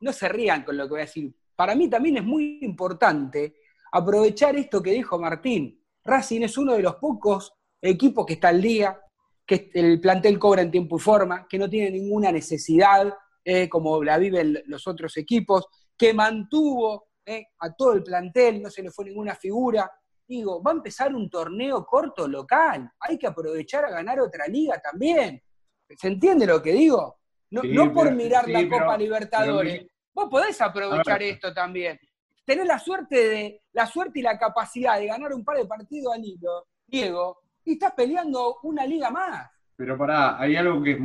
no 0.00 0.12
se 0.12 0.28
rían 0.28 0.64
con 0.64 0.76
lo 0.76 0.84
que 0.84 0.90
voy 0.90 1.00
a 1.00 1.04
decir. 1.04 1.34
Para 1.54 1.74
mí 1.74 1.88
también 1.88 2.16
es 2.18 2.24
muy 2.24 2.58
importante 2.62 3.56
aprovechar 3.92 4.56
esto 4.56 4.82
que 4.82 4.90
dijo 4.90 5.18
Martín. 5.18 5.80
Racing 6.04 6.42
es 6.42 6.58
uno 6.58 6.74
de 6.74 6.82
los 6.82 6.96
pocos 6.96 7.54
equipos 7.80 8.26
que 8.26 8.34
está 8.34 8.48
al 8.48 8.60
día, 8.60 9.00
que 9.46 9.70
el 9.74 10.00
plantel 10.00 10.38
cobra 10.38 10.62
en 10.62 10.70
tiempo 10.70 10.96
y 10.96 11.00
forma, 11.00 11.46
que 11.48 11.58
no 11.58 11.68
tiene 11.68 11.90
ninguna 11.90 12.32
necesidad 12.32 13.14
eh, 13.44 13.68
como 13.68 14.02
la 14.02 14.18
viven 14.18 14.62
los 14.66 14.86
otros 14.86 15.16
equipos, 15.16 15.66
que 15.96 16.14
mantuvo 16.14 17.08
eh, 17.26 17.46
a 17.60 17.72
todo 17.74 17.92
el 17.92 18.02
plantel, 18.02 18.62
no 18.62 18.70
se 18.70 18.82
le 18.82 18.90
fue 18.90 19.04
ninguna 19.04 19.34
figura. 19.34 19.90
Digo, 20.26 20.62
va 20.62 20.70
a 20.70 20.74
empezar 20.74 21.14
un 21.14 21.28
torneo 21.28 21.84
corto 21.84 22.26
local, 22.26 22.90
hay 22.98 23.18
que 23.18 23.26
aprovechar 23.26 23.84
a 23.84 23.90
ganar 23.90 24.20
otra 24.20 24.46
liga 24.46 24.80
también. 24.80 25.42
¿Se 25.88 26.08
entiende 26.08 26.46
lo 26.46 26.62
que 26.62 26.72
digo? 26.72 27.20
No, 27.50 27.92
por 27.92 28.12
mirar 28.12 28.48
la 28.48 28.68
Copa 28.68 28.96
Libertadores. 28.96 29.86
Vos 30.12 30.28
podés 30.30 30.60
aprovechar 30.60 31.22
esto 31.22 31.52
también. 31.52 31.98
Tener 32.44 32.66
la 32.66 32.78
suerte 32.78 33.28
de 33.28 33.60
la 33.72 33.86
suerte 33.86 34.20
y 34.20 34.22
la 34.22 34.38
capacidad 34.38 34.98
de 34.98 35.06
ganar 35.06 35.32
un 35.32 35.44
par 35.44 35.56
de 35.56 35.66
partidos 35.66 36.14
al 36.14 36.24
hilo, 36.24 36.66
Diego, 36.86 37.42
y 37.64 37.72
estás 37.72 37.92
peleando 37.94 38.58
una 38.62 38.86
liga 38.86 39.10
más. 39.10 39.50
Pero 39.76 39.96
pará, 39.96 40.38
hay 40.38 40.56
algo 40.56 40.82
que 40.82 40.98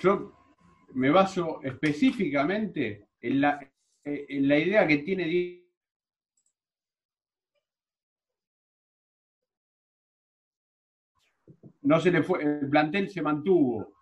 yo 0.00 0.33
me 0.94 1.10
baso 1.10 1.60
específicamente 1.62 3.08
en 3.20 3.40
la, 3.40 3.60
en 4.04 4.48
la 4.48 4.58
idea 4.58 4.86
que 4.86 4.98
tiene 4.98 5.62
no 11.82 12.00
se 12.00 12.10
le 12.10 12.22
fue, 12.22 12.42
el 12.42 12.68
plantel 12.68 13.10
se 13.10 13.22
mantuvo, 13.22 13.92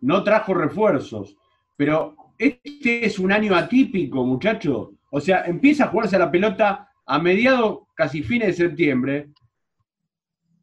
no 0.00 0.24
trajo 0.24 0.54
refuerzos, 0.54 1.36
pero 1.76 2.16
este 2.38 3.04
es 3.04 3.18
un 3.18 3.32
año 3.32 3.54
atípico, 3.54 4.24
muchachos. 4.24 4.90
O 5.10 5.20
sea, 5.20 5.44
empieza 5.44 5.84
a 5.84 5.88
jugarse 5.88 6.18
la 6.18 6.30
pelota 6.30 6.88
a 7.06 7.18
mediados, 7.18 7.80
casi 7.94 8.22
fines 8.22 8.48
de 8.48 8.68
septiembre. 8.68 9.30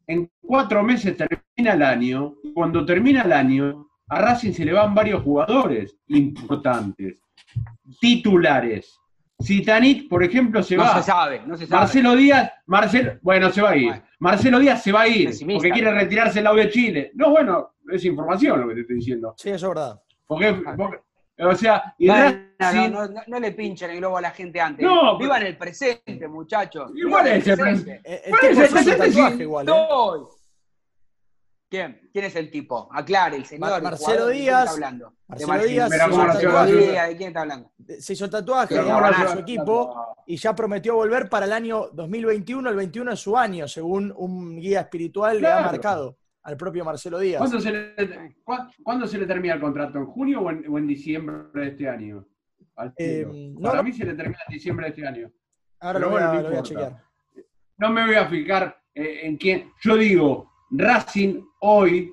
En 0.06 0.30
cuatro 0.40 0.82
meses 0.82 1.16
termina 1.16 1.74
el 1.74 1.82
año. 1.82 2.34
Cuando 2.54 2.84
termina 2.84 3.22
el 3.22 3.32
año, 3.32 3.88
a 4.08 4.20
Racing 4.20 4.52
se 4.52 4.64
le 4.64 4.72
van 4.72 4.94
varios 4.94 5.22
jugadores 5.22 5.96
importantes, 6.08 7.20
titulares. 8.00 8.98
Zitanit, 9.42 10.08
por 10.08 10.24
ejemplo, 10.24 10.62
se 10.62 10.76
va. 10.76 10.86
No 10.86 10.94
se 10.94 11.02
sabe, 11.02 11.42
no 11.46 11.56
se 11.56 11.66
sabe. 11.66 11.80
Marcelo 11.80 12.16
Díaz, 12.16 12.52
Marcelo, 12.66 13.18
bueno, 13.20 13.50
se 13.50 13.60
va 13.60 13.70
a 13.70 13.76
ir. 13.76 14.02
Marcelo 14.18 14.58
Díaz 14.58 14.82
se 14.82 14.92
va 14.92 15.02
a 15.02 15.08
ir 15.08 15.30
porque 15.54 15.70
quiere 15.70 15.92
retirarse 15.92 16.38
el 16.38 16.44
lado 16.44 16.56
de 16.56 16.70
Chile. 16.70 17.10
No, 17.14 17.30
bueno, 17.30 17.74
es 17.92 18.04
información 18.04 18.60
lo 18.60 18.68
que 18.68 18.74
te 18.74 18.80
estoy 18.80 18.96
diciendo. 18.96 19.34
Sí, 19.36 19.50
eso 19.50 19.66
es 19.66 19.74
verdad. 19.74 20.00
Porque, 20.26 20.62
o 21.38 21.54
sea, 21.54 21.94
no, 23.26 23.40
le 23.40 23.52
pinchen 23.52 23.90
el 23.90 23.98
globo 23.98 24.16
a 24.16 24.22
la 24.22 24.30
gente 24.30 24.58
antes. 24.58 24.84
No, 24.84 25.18
Vivan 25.18 25.42
el 25.42 25.56
presente, 25.58 26.26
muchachos. 26.28 26.92
Igual 26.94 27.26
es 27.26 27.46
el 27.46 27.58
presente. 27.58 28.00
El, 28.04 28.34
el, 28.34 28.58
el 28.62 28.70
presente? 28.70 29.42
Igual, 29.42 29.68
¿eh? 29.68 29.72
¿Quién? 31.68 32.08
¿Quién 32.12 32.24
es 32.26 32.36
el 32.36 32.50
tipo? 32.50 32.88
Aclare, 32.92 33.36
el 33.36 33.44
señor. 33.44 33.68
Mar- 33.68 33.78
el 33.78 33.82
Marcelo 33.84 34.08
jugador, 34.08 34.28
¿de 34.28 34.32
quién 34.36 34.44
Díaz. 34.44 34.74
¿De 37.08 37.16
quién 37.16 37.28
está 37.28 37.40
hablando? 37.40 37.72
se 37.98 38.12
hizo 38.12 38.24
el 38.26 38.30
tatuaje, 38.30 38.68
Pero 38.68 38.82
le 38.82 38.88
¿cómo 38.88 39.00
no 39.00 39.06
abrazó 39.06 39.22
se 39.26 39.28
a 39.28 39.32
su 39.36 39.38
equipo 39.40 40.16
y 40.26 40.36
ya 40.36 40.54
prometió 40.54 40.94
volver 40.94 41.28
para 41.28 41.46
el 41.46 41.52
año 41.52 41.88
2021. 41.92 42.70
El 42.70 42.76
21 42.76 43.12
es 43.12 43.20
su 43.20 43.36
año, 43.36 43.66
según 43.66 44.12
un 44.16 44.60
guía 44.60 44.80
espiritual 44.82 45.40
le 45.40 45.46
ha 45.48 45.56
Claro. 45.56 45.66
marcado 45.72 46.18
al 46.44 46.56
propio 46.56 46.84
Marcelo 46.84 47.18
Díaz. 47.18 47.38
¿Cuándo 47.40 47.60
se, 47.60 47.72
le, 47.72 47.94
cuá- 48.44 48.70
cuándo 48.84 49.06
se 49.08 49.18
le 49.18 49.26
termina 49.26 49.54
el 49.54 49.60
contrato? 49.60 49.98
¿En 49.98 50.06
junio 50.06 50.42
o 50.42 50.50
en, 50.50 50.64
o 50.68 50.78
en 50.78 50.86
diciembre 50.86 51.36
de 51.60 51.68
este 51.68 51.88
año? 51.88 52.24
Al 52.76 52.92
Eh, 52.96 53.26
no, 53.26 53.60
Para 53.70 53.78
no. 53.78 53.82
mí 53.82 53.92
se 53.92 54.04
le 54.04 54.14
termina 54.14 54.38
en 54.48 54.52
diciembre 54.54 54.86
de 54.86 54.90
este 54.90 55.06
año. 55.06 55.32
Ahora 55.80 55.98
pero 55.98 56.10
lo 56.10 56.12
voy, 56.12 56.22
a, 56.22 56.26
bueno, 56.28 56.42
no 56.42 56.42
lo 56.42 56.48
voy 56.48 56.56
a 56.56 56.58
importa. 56.60 56.68
chequear. 56.92 57.04
No 57.78 57.90
me 57.90 58.06
voy 58.06 58.14
a 58.14 58.26
fijar 58.28 58.80
eh, 58.94 59.20
en 59.24 59.36
quién. 59.36 59.72
Yo 59.82 59.96
digo, 59.96 60.52
Racing 60.70 61.42
hoy 61.60 62.12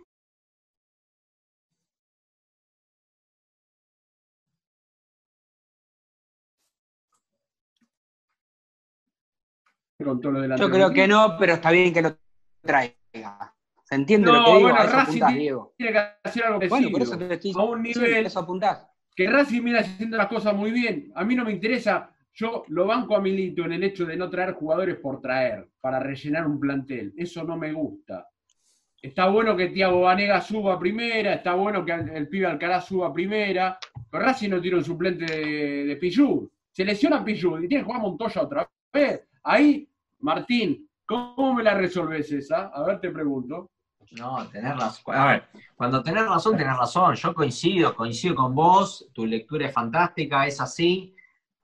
con 10.04 10.34
lo 10.34 10.42
de 10.42 10.48
la 10.48 10.56
Yo 10.58 10.70
creo 10.70 10.92
que 10.92 11.08
no, 11.08 11.36
pero 11.40 11.54
está 11.54 11.72
bien 11.72 11.94
que 11.94 12.02
lo 12.02 12.18
traiga. 12.62 13.54
¿Se 13.84 13.96
entiende 13.96 14.28
No, 14.28 14.40
lo 14.40 14.44
que 14.44 14.50
digo? 14.52 14.62
bueno, 14.64 14.76
a 14.80 14.84
eso 14.84 14.92
Racing 14.94 15.02
apuntás, 15.10 15.28
tiene- 15.30 15.42
Diego. 15.42 15.74
Tiene 15.78 15.92
que 15.94 16.00
hacer 16.24 16.44
algo 16.46 16.60
Bueno, 16.70 16.92
por 16.92 17.02
eso 17.02 17.18
te 17.18 17.34
estoy 17.34 17.54
a 17.56 17.64
un 17.64 17.84
sí, 17.86 18.00
nivel- 18.00 18.26
eso 18.26 18.40
apuntás. 18.40 18.88
que 19.16 19.30
Racing 19.30 19.64
viene 19.64 19.80
haciendo 19.80 20.18
las 20.18 20.28
cosas 20.28 20.56
muy 20.56 20.72
bien. 20.72 21.12
A 21.16 21.24
mí 21.24 21.36
no 21.36 21.46
me 21.46 21.52
interesa, 21.52 22.10
yo 22.34 22.64
lo 22.68 22.86
banco 22.88 23.16
a 23.16 23.22
Milito 23.22 23.64
en 23.64 23.74
el 23.74 23.84
hecho 23.84 24.06
de 24.06 24.18
no 24.18 24.30
traer 24.30 24.54
jugadores 24.56 24.98
por 24.98 25.22
traer, 25.22 25.70
para 25.80 26.00
rellenar 26.00 26.48
un 26.48 26.60
plantel. 26.60 27.14
Eso 27.16 27.44
no 27.44 27.56
me 27.58 27.72
gusta. 27.72 28.28
Está 29.04 29.28
bueno 29.28 29.58
que 29.58 29.68
Tiago 29.68 30.00
Vanega 30.00 30.40
suba 30.40 30.76
a 30.76 30.80
primera, 30.80 31.34
está 31.34 31.56
bueno 31.56 31.84
que 31.84 31.92
el, 31.92 32.30
pibe 32.30 32.48
Alcaraz 32.48 32.88
suba 32.88 33.08
a 33.10 33.14
primera, 33.14 33.78
pero 34.10 34.24
Racing 34.24 34.50
no 34.50 34.62
tiene 34.62 34.78
un 34.78 34.84
suplente 34.86 35.26
de, 35.26 35.84
de 35.84 35.96
Pillú. 35.98 36.50
Se 36.72 36.86
lesiona 36.86 37.22
Pillú 37.22 37.58
y 37.58 37.68
tiene 37.68 37.84
que 37.84 37.86
jugar 37.86 38.02
Montoya 38.02 38.42
otra 38.42 38.72
vez. 38.94 39.28
Ahí, 39.44 39.86
Martín, 40.22 40.90
¿cómo 41.06 41.54
me 41.54 41.64
la 41.64 41.74
resolves 41.74 42.32
esa? 42.32 42.68
A 42.70 42.82
ver, 42.86 43.02
te 43.02 43.10
pregunto. 43.10 43.72
No, 44.12 44.48
tenés 44.48 44.78
razón. 44.78 45.16
A 45.16 45.26
ver, 45.26 45.44
cuando 45.76 46.02
tenés 46.02 46.26
razón, 46.26 46.56
tenés 46.56 46.78
razón. 46.78 47.16
Yo 47.16 47.34
coincido, 47.34 47.94
coincido 47.94 48.36
con 48.36 48.56
vos, 48.56 49.10
tu 49.12 49.26
lectura 49.26 49.68
es 49.68 49.74
fantástica, 49.74 50.48
es 50.48 50.62
así, 50.62 51.14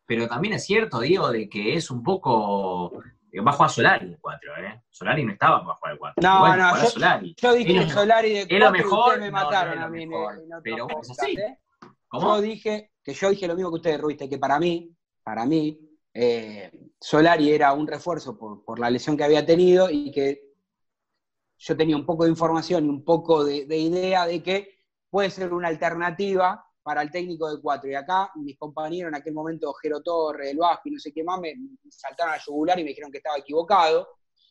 pero 0.06 0.28
también 0.28 0.56
es 0.56 0.66
cierto, 0.66 1.00
Diego, 1.00 1.32
de 1.32 1.48
que 1.48 1.76
es 1.76 1.90
un 1.90 2.04
poco... 2.04 3.02
Va 3.46 3.52
a 3.52 3.54
jugar 3.54 3.70
Solari 3.70 4.06
el 4.08 4.18
4, 4.20 4.58
¿eh? 4.58 4.84
Solari 4.90 5.24
no 5.26 5.32
estaba 5.34 5.62
para 5.64 5.76
jugar 5.76 5.94
el 5.94 6.00
4. 6.00 6.22
No, 6.24 6.40
Bueno, 6.40 6.58
no, 6.72 6.82
yo- 6.82 6.90
Solari. 6.90 7.36
Yo 7.38 7.54
dije 7.54 7.74
lo- 7.74 7.90
Solari 7.90 8.30
de 8.34 8.42
es 8.42 8.50
lo 8.50 8.58
cuatro 8.60 8.76
y 8.78 8.82
mejor, 8.84 9.00
ustedes 9.00 9.20
me 9.20 9.32
no, 9.32 9.38
no 9.40 9.44
mataron 9.46 9.80
a 9.80 9.88
mí 9.90 10.08
mejor, 10.08 10.34
en 10.36 10.50
pero 10.64 10.88
es 11.02 11.10
así. 11.12 11.32
¿eh? 11.38 11.60
¿Cómo? 12.08 12.36
Yo 12.36 12.42
dije 12.42 12.92
que 13.04 13.14
yo 13.14 13.30
dije 13.30 13.48
lo 13.48 13.56
mismo 13.56 13.70
que 13.70 13.76
ustedes, 13.76 14.02
Ruiz, 14.02 14.18
que 14.18 14.38
para 14.40 14.60
mí, 14.60 14.92
para 15.24 15.46
mí, 15.46 15.80
eh, 16.14 16.72
Solari 17.00 17.52
era 17.54 17.72
un 17.74 17.86
refuerzo 17.88 18.38
por, 18.38 18.64
por 18.66 18.80
la 18.80 18.90
lesión 18.90 19.16
que 19.16 19.24
había 19.24 19.46
tenido 19.46 19.90
y 19.92 20.12
que 20.12 20.42
yo 21.58 21.78
tenía 21.78 21.96
un 21.96 22.06
poco 22.06 22.24
de 22.24 22.30
información 22.32 22.86
y 22.86 22.90
un 22.90 23.04
poco 23.04 23.44
de, 23.44 23.66
de 23.66 23.78
idea 23.78 24.26
de 24.26 24.42
que 24.42 24.80
puede 25.10 25.30
ser 25.30 25.54
una 25.54 25.68
alternativa 25.68 26.66
para 26.90 27.04
el 27.04 27.12
técnico 27.12 27.48
de 27.56 27.62
cuatro. 27.62 27.88
Y 27.88 27.94
acá 27.94 28.32
mis 28.34 28.58
compañeros 28.58 29.10
en 29.10 29.16
aquel 29.16 29.32
momento, 29.32 29.72
Jero 29.76 30.02
Torre, 30.02 30.50
El 30.50 30.58
Vasco 30.58 30.90
y 30.90 30.92
no 30.94 31.00
sé 31.00 31.14
qué 31.14 31.24
más, 31.24 31.40
me 31.40 31.54
saltaron 31.88 32.34
a 32.34 32.40
yugular 32.44 32.80
y 32.80 32.84
me 32.84 32.90
dijeron 32.90 33.12
que 33.12 33.20
estaba 33.20 33.38
equivocado, 33.38 34.08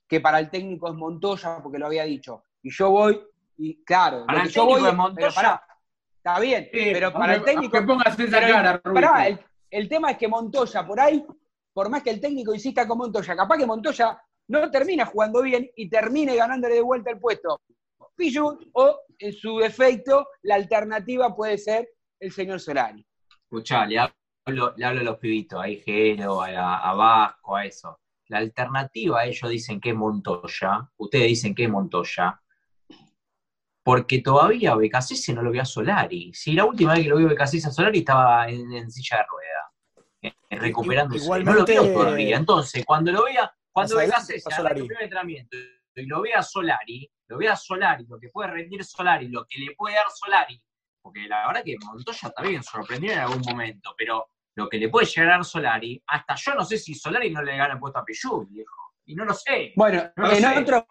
que 0.07 0.21
para 0.21 0.39
el 0.39 0.49
técnico 0.49 0.87
es 0.87 0.95
Montoya 0.95 1.59
porque 1.61 1.81
lo 1.81 1.87
había 1.87 2.05
dicho. 2.05 2.45
Y 2.63 2.71
yo 2.71 2.91
voy, 2.91 3.21
y 3.57 3.83
claro, 3.83 4.25
Para 4.25 4.39
lo 4.39 4.45
el 4.45 4.51
que 4.51 4.55
yo 4.55 4.67
voy 4.67 4.87
es 4.87 4.95
Montoya. 4.95 5.15
pero 5.17 5.35
pará, 5.35 5.67
está 6.15 6.39
bien, 6.39 6.69
pero 6.71 7.13
para 7.13 7.35
el 7.35 7.43
técnico... 7.43 7.77
aunque 7.77 7.93
pongas 7.93 8.21
esa 8.21 8.41
cara, 8.41 8.81
Rubio. 8.85 8.95
pará, 9.03 9.27
el, 9.27 9.41
el 9.69 9.89
tema 9.89 10.13
es 10.13 10.17
que 10.19 10.29
Montoya, 10.29 10.87
por 10.87 11.01
ahí, 11.01 11.27
por 11.73 11.91
más 11.91 12.05
que 12.05 12.11
el 12.11 12.21
técnico 12.21 12.55
insista 12.55 12.87
con 12.87 12.99
Montoya, 12.99 13.35
capaz 13.35 13.57
que 13.59 13.67
Montoya 13.67 14.17
no 14.47 14.71
termina 14.71 15.07
jugando 15.07 15.43
bien 15.43 15.69
y 15.75 15.91
termine 15.91 16.37
ganándole 16.37 16.77
de 16.77 16.83
vuelta 16.83 17.11
el 17.11 17.19
puesto. 17.19 17.61
Pichu, 18.15 18.61
o 18.75 19.01
en 19.19 19.33
su 19.33 19.59
defecto, 19.59 20.25
la 20.43 20.55
alternativa 20.55 21.35
puede 21.35 21.59
ser 21.59 21.89
el 22.21 22.33
señor 22.33 22.61
Solari. 22.61 23.05
Escuchá, 23.45 23.87
le 23.87 23.99
hablo, 23.99 24.75
le 24.77 24.85
hablo 24.85 25.01
a 25.01 25.05
los 25.05 25.19
pibitos, 25.19 25.61
a 25.63 25.69
Igero, 25.69 26.43
a, 26.43 26.79
a 26.91 26.95
Vasco, 26.95 27.57
a 27.57 27.65
eso. 27.65 28.01
La 28.29 28.39
alternativa, 28.39 29.25
ellos 29.25 29.51
dicen 29.51 29.81
que 29.81 29.91
es 29.91 29.97
Montoya, 29.97 30.91
ustedes 30.99 31.29
dicen 31.29 31.55
que 31.55 31.65
es 31.65 31.71
Montoya, 31.71 32.41
porque 33.83 34.21
todavía 34.21 34.75
Becasese 34.75 35.33
no 35.33 35.43
lo 35.43 35.51
vio 35.51 35.63
a 35.63 35.65
Solari. 35.65 36.33
Si 36.35 36.53
la 36.53 36.67
última 36.67 36.93
vez 36.93 37.05
que 37.05 37.09
lo 37.09 37.17
vio 37.17 37.29
Becasese 37.29 37.69
a 37.69 37.71
Solari 37.71 38.01
estaba 38.01 38.49
en, 38.49 38.71
en 38.73 38.91
silla 38.91 39.19
de 39.19 39.23
rueda, 39.25 40.35
eh, 40.51 40.59
recuperándose. 40.59 41.25
Igualmente- 41.25 41.75
no 41.75 41.83
lo 41.83 41.85
vio 41.87 41.93
todavía. 41.95 42.37
Entonces, 42.37 42.85
cuando 42.85 43.13
lo 43.13 43.25
vea, 43.25 43.51
cuando 43.73 43.97
Becasese 43.97 44.43
haga 44.47 44.57
el 44.57 44.63
Solari. 44.63 44.81
primer 44.83 45.03
entrenamiento 45.05 45.57
y 45.95 46.07
lo 46.07 46.21
vea 46.21 46.41
a 46.41 46.43
Solari, 46.43 47.11
lo 47.29 47.39
vea 47.39 47.55
a 47.55 47.57
Solari, 47.57 48.05
lo 48.07 48.19
que 48.19 48.29
puede 48.29 48.51
rendir 48.51 48.85
Solari, 48.85 49.29
lo 49.29 49.47
que 49.47 49.59
le 49.59 49.75
puede 49.75 49.95
dar 49.97 50.07
Solari, 50.15 50.63
porque 51.09 51.27
la 51.29 51.47
verdad 51.47 51.63
que 51.65 51.77
Montoya 51.85 52.31
también 52.31 52.63
sorprendió 52.63 53.13
en 53.13 53.19
algún 53.19 53.41
momento, 53.49 53.95
pero 53.97 54.29
lo 54.57 54.69
que 54.69 54.77
le 54.79 54.89
puede 54.89 55.07
llegar 55.07 55.41
a 55.41 55.45
Solari, 55.45 56.03
hasta 56.07 56.35
yo 56.35 56.55
no 56.55 56.65
sé 56.65 56.77
si 56.79 56.95
Solari 56.95 57.31
no 57.31 57.43
le 57.43 57.57
gana 57.57 57.75
el 57.75 57.81
puesto 57.81 57.99
a 57.99 58.05
Pillú, 58.05 58.47
viejo. 58.47 58.93
Y 59.07 59.15
no 59.15 59.25
lo 59.25 59.33
sé. 59.33 59.73
Bueno, 59.77 60.03
No 60.17 60.27
lo 60.27 60.33
en 60.33 60.41
sé. 60.43 60.59
otro 60.59 60.87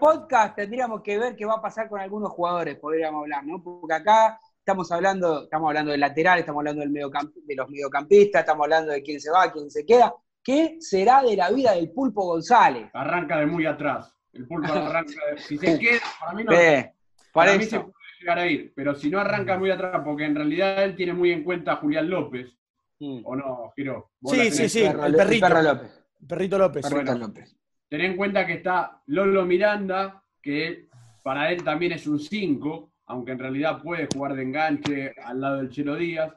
podcast 0.00 0.56
tendríamos 0.56 1.02
que 1.02 1.18
ver 1.18 1.36
qué 1.36 1.44
va 1.44 1.54
a 1.54 1.62
pasar 1.62 1.88
con 1.88 2.00
algunos 2.00 2.30
jugadores, 2.32 2.76
podríamos 2.78 3.22
hablar, 3.22 3.44
¿no? 3.44 3.62
Porque 3.62 3.94
acá 3.94 4.38
estamos 4.58 4.90
hablando, 4.90 5.44
estamos 5.44 5.68
hablando 5.68 5.90
del 5.92 6.00
lateral, 6.00 6.38
estamos 6.40 6.60
hablando 6.60 6.80
del 6.80 6.90
mediocamp- 6.90 7.32
de 7.34 7.54
los 7.54 7.68
mediocampistas, 7.68 8.40
estamos 8.40 8.64
hablando 8.64 8.90
de 8.92 9.02
quién 9.02 9.20
se 9.20 9.30
va, 9.30 9.52
quién 9.52 9.70
se 9.70 9.84
queda. 9.86 10.12
¿Qué 10.42 10.78
será 10.80 11.22
de 11.22 11.36
la 11.36 11.50
vida 11.50 11.72
del 11.72 11.92
Pulpo 11.92 12.24
González? 12.24 12.90
Arranca 12.94 13.38
de 13.38 13.46
muy 13.46 13.64
atrás. 13.66 14.12
El 14.32 14.48
pulpo 14.48 14.72
arranca 14.72 15.26
de, 15.30 15.38
Si 15.38 15.56
se 15.58 15.78
queda, 15.78 16.00
para 16.18 16.32
mí 16.32 16.44
no. 16.44 16.52
Eh, 16.52 16.94
por 17.32 17.44
para 17.44 17.56
mí 17.56 17.64
se 17.64 17.76
llegar 18.22 18.38
a 18.38 18.46
ir. 18.46 18.72
Pero 18.74 18.94
si 18.94 19.10
no 19.10 19.18
arranca 19.18 19.58
muy 19.58 19.70
atrás, 19.70 20.00
porque 20.04 20.24
en 20.24 20.34
realidad 20.34 20.84
él 20.84 20.96
tiene 20.96 21.12
muy 21.12 21.30
en 21.30 21.44
cuenta 21.44 21.72
a 21.72 21.76
Julián 21.76 22.08
López. 22.08 22.56
Mm. 23.00 23.20
¿O 23.24 23.36
no, 23.36 23.72
Giro? 23.74 24.12
Sí, 24.24 24.50
sí, 24.50 24.68
sí. 24.68 24.82
el 24.84 25.14
perrito. 25.14 25.48
Perro 25.48 25.62
López. 25.62 26.04
Perrito 26.26 26.58
López. 26.58 26.82
Perrito 26.82 27.12
Bueno. 27.12 27.26
López. 27.26 27.56
Ten 27.88 28.00
en 28.00 28.16
cuenta 28.16 28.46
que 28.46 28.54
está 28.54 29.02
Lolo 29.06 29.44
Miranda, 29.44 30.22
que 30.40 30.88
para 31.22 31.50
él 31.52 31.62
también 31.62 31.92
es 31.92 32.06
un 32.06 32.18
5, 32.18 32.92
aunque 33.06 33.32
en 33.32 33.38
realidad 33.38 33.82
puede 33.82 34.08
jugar 34.12 34.34
de 34.34 34.42
enganche 34.42 35.14
al 35.22 35.40
lado 35.40 35.56
del 35.58 35.68
Chelo 35.68 35.96
Díaz. 35.96 36.32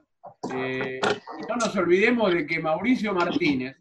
Eh, 0.54 1.00
y 1.02 1.42
no 1.48 1.56
nos 1.56 1.76
olvidemos 1.76 2.34
de 2.34 2.46
que 2.46 2.60
Mauricio 2.60 3.14
Martínez 3.14 3.78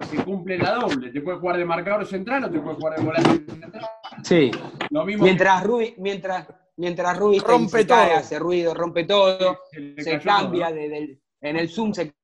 se 0.00 0.16
cumple 0.24 0.58
la 0.58 0.74
doble. 0.74 1.10
Te 1.10 1.20
puede 1.20 1.38
jugar 1.38 1.58
de 1.58 1.64
marcador 1.64 2.06
central 2.06 2.44
o 2.44 2.50
te 2.50 2.58
puede 2.58 2.76
jugar 2.76 2.98
de 2.98 3.04
volante 3.04 3.52
central. 3.52 3.86
Sí. 4.22 4.50
Lo 4.90 5.04
mismo 5.04 5.24
Mientras 5.24 5.62
Rubi, 5.62 5.94
mientras, 5.98 6.46
mientras 6.78 7.16
Rubi 7.18 7.38
Rompe 7.38 7.80
se 7.82 7.86
cae, 7.86 8.08
todo. 8.08 8.18
hace 8.18 8.38
ruido, 8.38 8.72
rompe 8.74 9.04
todo, 9.04 9.58
se 9.72 9.94
cayó 10.18 10.20
cambia 10.24 10.66
todo, 10.68 10.74
¿no? 10.76 10.80
de- 10.82 10.88
del- 10.88 11.20
en 11.42 11.56
el 11.56 11.68
Zoom 11.68 11.92
se 11.92 12.14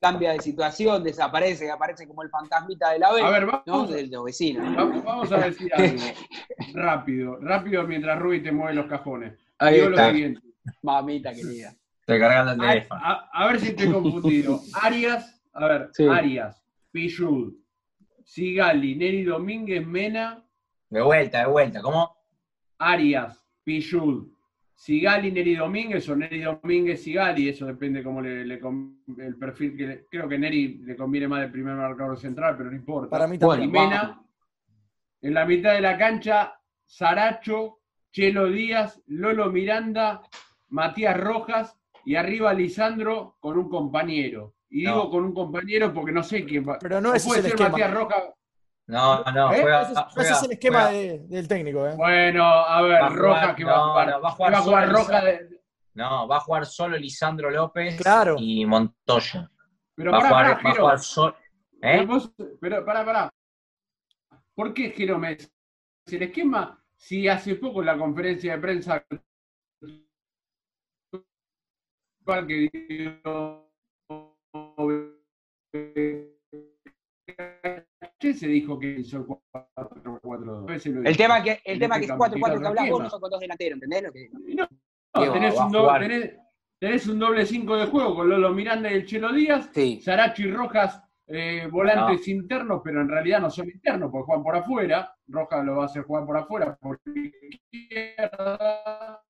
cambia 0.00 0.32
de 0.32 0.40
situación, 0.40 1.02
desaparece, 1.02 1.70
aparece 1.70 2.06
como 2.06 2.22
el 2.22 2.28
fantasmita 2.30 2.90
de 2.90 2.98
la 2.98 3.12
B, 3.12 3.22
A 3.22 3.30
ver, 3.30 3.46
¿no? 3.46 3.62
vamos, 3.66 3.90
De 3.90 4.06
los 4.08 4.24
vecinos. 4.24 4.76
vamos- 4.76 5.04
vamos 5.04 5.32
a 5.32 5.38
decir 5.38 5.72
algo. 5.74 6.02
Rápido, 6.74 7.38
rápido 7.40 7.84
mientras 7.84 8.18
Rubi 8.18 8.42
te 8.42 8.52
mueve 8.52 8.74
los 8.74 8.86
cajones. 8.86 9.38
Ahí 9.58 9.76
Digo 9.76 9.88
lo 9.90 9.96
está. 9.96 10.10
siguiente. 10.10 10.40
Mamita 10.82 11.32
querida. 11.32 11.74
Estoy 12.00 12.18
cargando 12.18 12.52
el 12.52 12.60
A, 12.60 12.68
teléfono. 12.72 13.00
a- 13.02 13.30
a 13.32 13.46
ver 13.46 13.60
si 13.60 13.68
estoy 13.68 13.92
confundido. 13.92 14.60
Arias, 14.82 15.42
a 15.52 15.66
ver, 15.66 15.88
Sí. 15.92 16.06
Arias, 16.08 16.62
Pichud, 16.90 17.54
Sigali, 18.24 18.96
Neri 18.96 19.24
Domínguez, 19.24 19.86
Mena, 19.86 20.44
De 20.90 21.00
vuelta, 21.00 21.40
de 21.40 21.46
vuelta. 21.46 21.80
¿Cómo? 21.80 22.16
Arias, 22.78 23.41
Pichud, 23.64 24.28
Sigali, 24.74 25.30
Neri 25.30 25.54
Domínguez 25.54 26.08
o 26.08 26.16
Neri 26.16 26.40
Domínguez, 26.42 27.02
Sigali, 27.02 27.48
eso 27.48 27.66
depende 27.66 28.02
cómo 28.02 28.20
le, 28.20 28.44
le 28.44 28.60
el 29.18 29.36
perfil 29.36 29.76
que 29.76 29.86
le- 29.86 30.06
creo 30.10 30.28
que 30.28 30.38
Neri 30.38 30.78
le 30.78 30.96
conviene 30.96 31.28
más 31.28 31.40
del 31.40 31.52
primer 31.52 31.74
marcador 31.76 32.18
central, 32.18 32.56
pero 32.56 32.70
no 32.70 32.76
importa. 32.76 33.10
Para 33.10 33.26
mí 33.26 33.38
también. 33.38 33.70
Mena, 33.70 34.20
en 35.20 35.34
la 35.34 35.44
mitad 35.44 35.74
de 35.74 35.80
la 35.80 35.96
cancha, 35.96 36.54
Saracho, 36.84 37.78
Chelo 38.10 38.50
Díaz, 38.50 39.00
Lolo 39.06 39.50
Miranda, 39.50 40.22
Matías 40.70 41.18
Rojas 41.18 41.78
y 42.04 42.16
arriba 42.16 42.52
Lisandro 42.52 43.36
con 43.40 43.56
un 43.58 43.68
compañero. 43.68 44.54
Y 44.68 44.82
No. 44.84 44.90
digo 44.94 45.10
con 45.10 45.24
un 45.24 45.34
compañero 45.34 45.92
porque 45.94 46.12
no 46.12 46.22
sé 46.22 46.44
quién 46.44 46.66
va. 46.68 46.78
Pero 46.80 47.00
no 47.00 47.14
es 47.14 47.24
puede 47.24 47.38
el 47.40 47.44
ser 47.44 47.52
esquema. 47.52 47.70
Matías 47.70 47.94
Rojas. 47.94 48.24
No, 48.88 49.22
no, 49.24 49.52
¿Eh? 49.52 49.60
juega. 49.62 49.82
Ese 49.82 49.92
es, 49.92 49.98
juega- 50.10 50.22
ese 50.30 50.32
es 50.32 50.42
el 50.42 50.52
esquema 50.52 50.88
de- 50.88 51.18
del 51.28 51.48
técnico, 51.48 51.86
¿eh? 51.86 51.94
Bueno, 51.96 52.44
a 52.44 52.82
ver, 52.82 53.02
Va 53.02 53.06
a 53.06 53.10
jugar- 53.10 53.54
que 53.56 53.64
va 53.64 53.72
a 53.72 53.76
no, 53.76 53.90
jugar. 53.90 54.08
no, 54.10 54.20
va 54.20 54.28
a 54.28 54.32
jugar 54.32 54.52
va 54.54 54.58
a 54.58 54.62
jugar 54.62 54.84
solo 54.86 54.98
Rojas 54.98 55.24
de- 55.24 55.60
No, 55.94 56.26
va 56.28 56.36
a 56.36 56.40
jugar 56.40 56.66
solo 56.66 56.96
Lisandro 56.96 57.50
López 57.50 57.96
Claro. 57.96 58.36
y 58.38 58.64
Montoya. 58.66 59.50
Pero 59.94 60.10
Va 60.10 60.18
a 60.18 60.20
pará, 60.20 60.30
jugar, 60.30 60.56
pará, 60.56 60.62
va 60.64 60.70
a 60.70 60.74
jugar 60.80 60.98
solo. 61.00 61.36
¿Eh? 61.36 61.78
Pero 61.80 62.06
vos- 62.06 62.32
pero 62.60 62.84
pará, 62.84 63.04
pará. 63.04 63.30
¿Por 64.54 64.72
qué 64.74 64.90
Jero 64.90 65.18
me 65.18 65.36
Si 66.06 66.16
el 66.16 66.22
esquema 66.22 66.82
si 66.96 67.28
hace 67.28 67.54
poco 67.56 67.80
en 67.80 67.86
la 67.86 67.96
conferencia 67.98 68.54
de 68.54 68.60
prensa 68.60 69.04
que 72.46 73.20
se 78.34 78.46
dijo 78.46 78.78
que 78.78 79.00
hizo 79.00 79.26
4-4-2. 79.76 81.06
El 81.06 81.16
tema 81.16 81.42
que, 81.42 81.60
el 81.64 81.78
tema 81.78 81.98
que 81.98 82.06
es 82.06 82.10
4-4 82.10 82.60
que 82.60 82.66
hablas 82.66 82.90
vos 82.90 83.02
no 83.02 83.10
son 83.10 83.20
con 83.20 83.30
dos 83.30 83.40
delanteros, 83.40 83.82
¿entendés? 83.82 84.02
No, 84.54 84.68
no 85.14 85.32
tenés, 85.32 85.58
un 85.58 85.72
doble, 85.72 86.08
tenés, 86.08 86.36
tenés, 86.78 87.06
un 87.06 87.18
doble 87.18 87.46
5 87.46 87.76
de 87.76 87.86
juego 87.86 88.14
con 88.14 88.28
Lolo 88.28 88.52
Miranda 88.52 88.90
y 88.90 88.94
el 88.94 89.06
Chelo 89.06 89.32
Díaz, 89.32 89.70
sí. 89.72 90.00
Saracho 90.00 90.42
y 90.42 90.50
Rojas 90.50 91.02
eh, 91.26 91.66
volantes 91.70 92.26
no. 92.26 92.34
internos, 92.34 92.80
pero 92.84 93.00
en 93.00 93.08
realidad 93.08 93.40
no 93.40 93.50
son 93.50 93.68
internos, 93.68 94.10
porque 94.10 94.26
juegan 94.26 94.42
por 94.42 94.56
afuera. 94.56 95.16
Rojas 95.28 95.64
lo 95.64 95.76
va 95.76 95.84
a 95.84 95.86
hacer 95.86 96.02
jugar 96.02 96.26
por 96.26 96.36
afuera, 96.36 96.76
por 96.76 97.00
izquierda. 97.72 99.22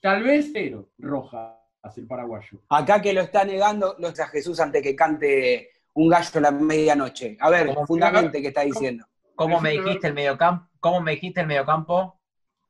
Tal 0.00 0.22
vez 0.22 0.50
cero, 0.52 0.88
Rojas, 0.98 1.56
el 1.96 2.06
paraguayo. 2.06 2.60
Acá 2.68 3.00
que 3.00 3.12
lo 3.12 3.20
está 3.20 3.44
negando, 3.44 3.96
lo 3.98 4.08
está 4.08 4.26
Jesús 4.28 4.60
antes 4.60 4.82
que 4.82 4.96
cante 4.96 5.70
un 5.94 6.08
gallo 6.08 6.30
a 6.34 6.40
la 6.40 6.50
medianoche. 6.50 7.36
A 7.40 7.50
ver, 7.50 7.74
fundamente, 7.86 8.40
¿qué 8.40 8.48
está 8.48 8.62
diciendo? 8.62 9.06
¿Cómo 9.34 9.60
me 9.60 9.72
dijiste 9.72 10.08
el 10.08 10.14
mediocampo? 10.14 10.68
¿Cómo 10.80 11.00
me 11.00 11.12
dijiste 11.12 11.40
el 11.40 11.46
mediocampo? 11.46 12.20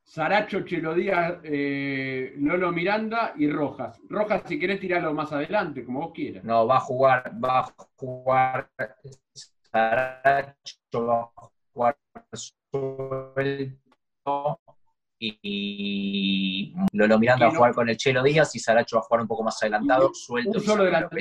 Saracho, 0.03 0.61
Chelo 0.63 0.95
Díaz, 0.95 1.39
eh, 1.43 2.35
Lolo 2.39 2.71
Miranda 2.71 3.35
y 3.37 3.51
Rojas. 3.51 4.01
Rojas, 4.09 4.43
si 4.47 4.59
querés 4.59 4.79
tirarlo 4.79 5.13
más 5.13 5.33
adelante, 5.33 5.85
como 5.85 6.01
vos 6.01 6.13
quieras. 6.15 6.45
No, 6.45 6.67
va 6.67 6.77
a 6.77 6.81
jugar, 6.81 7.33
va 7.45 7.61
a 7.61 7.75
jugar 7.97 8.71
Saracho, 9.73 11.07
va 11.07 11.21
a 11.23 11.51
jugar 11.73 11.97
suelto 12.33 13.77
y 15.19 16.75
Lolo 16.93 17.19
Miranda 17.19 17.47
va 17.47 17.53
a 17.53 17.57
jugar 17.57 17.75
con 17.75 17.89
el 17.89 17.97
Chelo 17.97 18.23
Díaz 18.23 18.55
y 18.55 18.59
Saracho 18.59 18.97
va 18.97 19.01
a 19.01 19.05
jugar 19.05 19.23
un 19.23 19.29
poco 19.29 19.43
más 19.43 19.61
adelantado, 19.63 20.13
suelto. 20.13 20.59
Un 20.59 20.65
solo 20.65 20.85
delante. 20.85 21.17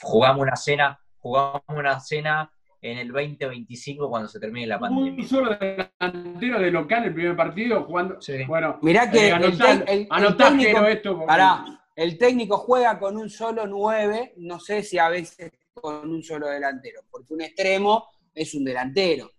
Jugamos 0.00 0.42
una 0.42 0.56
cena, 0.56 0.98
jugamos 1.18 1.62
una 1.68 2.00
cena 2.00 2.50
en 2.82 2.98
el 2.98 3.08
2025 3.08 4.08
cuando 4.08 4.28
se 4.28 4.38
termine 4.38 4.66
la 4.66 4.78
pandemia. 4.78 5.12
Un 5.12 5.28
solo 5.28 5.56
delantero 5.56 6.60
de 6.60 6.70
local 6.70 7.04
el 7.04 7.14
primer 7.14 7.36
partido 7.36 7.84
jugando. 7.84 8.20
Sí. 8.20 8.44
Bueno, 8.44 8.78
mirá 8.82 9.10
que 9.10 9.28
eh, 9.28 9.32
anotá, 9.32 9.72
el, 9.72 9.84
el, 9.88 10.08
el, 10.10 10.36
técnico, 10.36 10.84
esto 10.84 11.26
pará, 11.26 11.64
el 11.94 12.18
técnico 12.18 12.58
juega 12.58 12.98
con 12.98 13.16
un 13.16 13.30
solo 13.30 13.66
9, 13.66 14.34
no 14.38 14.60
sé 14.60 14.82
si 14.82 14.98
a 14.98 15.08
veces 15.08 15.50
con 15.72 16.10
un 16.10 16.22
solo 16.22 16.48
delantero, 16.48 17.02
porque 17.10 17.34
un 17.34 17.42
extremo 17.42 18.08
es 18.34 18.54
un 18.54 18.64
delantero. 18.64 19.30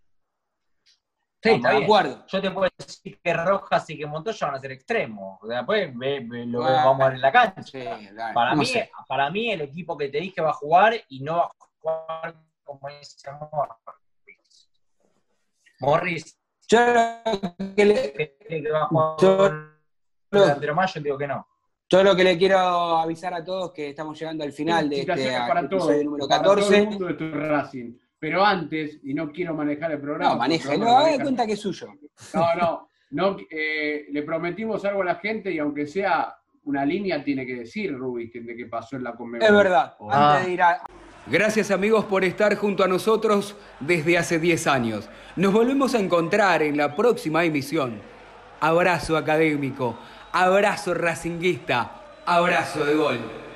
Sí, 1.41 1.49
está 1.51 1.69
de 1.71 1.83
acuerdo. 1.83 2.25
Yo 2.27 2.41
te 2.41 2.51
puedo 2.51 2.69
decir 2.77 3.19
que 3.23 3.33
Rojas 3.33 3.89
y 3.89 3.97
que 3.97 4.05
Montoya 4.07 4.47
van 4.47 4.55
a 4.55 4.59
ser 4.59 4.71
extremos. 4.71 5.39
Después 5.47 5.95
ve, 5.95 6.25
ve, 6.27 6.45
lo 6.45 6.63
ah, 6.63 6.85
vamos 6.85 7.01
a 7.01 7.05
ver 7.05 7.15
en 7.15 7.21
la 7.21 7.31
cancha. 7.31 7.61
Sí, 7.63 7.85
para, 8.33 8.55
mí, 8.55 8.65
sé. 8.65 8.89
para 9.07 9.29
mí, 9.29 9.51
el 9.51 9.61
equipo 9.61 9.95
que 9.95 10.09
te 10.09 10.19
dije 10.19 10.41
va 10.41 10.49
a 10.49 10.53
jugar 10.53 10.95
y 11.09 11.21
no 11.21 11.37
va 11.37 11.45
a 11.45 11.51
jugar 11.79 12.35
como 12.63 12.89
dice 12.89 13.29
Morris. 13.51 14.69
Morris. 15.79 16.39
Yo 16.67 16.79
que 17.75 17.85
le, 17.85 18.13
que 18.13 18.71
va 18.71 18.83
a 18.83 18.87
jugar 18.87 19.15
yo, 19.19 19.49
delantero 20.31 20.75
más, 20.75 20.93
yo 20.93 21.01
digo 21.01 21.17
que 21.17 21.27
no. 21.27 21.47
Yo 21.89 22.03
lo 22.03 22.13
que 22.13 22.25
le 22.25 22.37
quiero 22.37 22.57
avisar 22.57 23.33
a 23.33 23.43
todos 23.43 23.71
que 23.71 23.89
estamos 23.89 24.19
llegando 24.19 24.43
al 24.43 24.51
final 24.51 24.89
de 24.89 24.99
este 24.99 25.31
para 25.47 25.61
episodio 25.61 25.95
todo, 25.95 26.03
número 26.03 26.27
para 26.27 26.41
14. 26.41 26.67
Todo 26.67 26.75
el 26.75 26.87
mundo 26.89 27.05
de 27.05 27.13
tu 27.13 27.31
Racing. 27.31 27.93
Pero 28.19 28.43
antes, 28.43 28.99
y 29.03 29.13
no 29.13 29.31
quiero 29.31 29.53
manejar 29.53 29.91
el 29.91 30.01
programa. 30.01 30.33
No, 30.33 30.39
maneja, 30.39 30.75
no, 30.75 30.97
haga 30.97 31.21
cuenta 31.23 31.45
que 31.45 31.53
es 31.53 31.61
suyo. 31.61 31.87
No, 32.33 32.55
no, 32.55 32.89
no 33.11 33.37
eh, 33.49 34.07
le 34.09 34.23
prometimos 34.23 34.83
algo 34.85 35.01
a 35.03 35.05
la 35.05 35.15
gente 35.15 35.51
y 35.51 35.59
aunque 35.59 35.85
sea 35.85 36.35
una 36.63 36.85
línea, 36.85 37.23
tiene 37.23 37.45
que 37.45 37.55
decir 37.55 37.95
Rubik 37.95 38.33
de 38.33 38.55
que 38.55 38.65
pasó 38.65 38.95
en 38.95 39.03
la 39.03 39.15
convención. 39.15 39.51
Es 39.51 39.63
verdad. 39.63 39.95
Oh. 39.99 40.11
Antes 40.11 40.47
de 40.47 40.53
ir 40.53 40.61
a, 40.61 40.81
Gracias 41.29 41.71
amigos 41.71 42.05
por 42.05 42.23
estar 42.23 42.55
junto 42.55 42.85
a 42.85 42.87
nosotros 42.87 43.57
desde 43.81 44.17
hace 44.17 44.39
10 44.39 44.65
años. 44.67 45.09
Nos 45.35 45.51
volvemos 45.51 45.93
a 45.93 45.99
encontrar 45.99 46.63
en 46.63 46.77
la 46.77 46.95
próxima 46.95 47.43
emisión. 47.43 47.99
Abrazo 48.61 49.17
académico, 49.17 49.97
abrazo 50.31 50.93
racinguista, 50.93 52.01
abrazo 52.25 52.85
de 52.85 52.95
gol. 52.95 53.46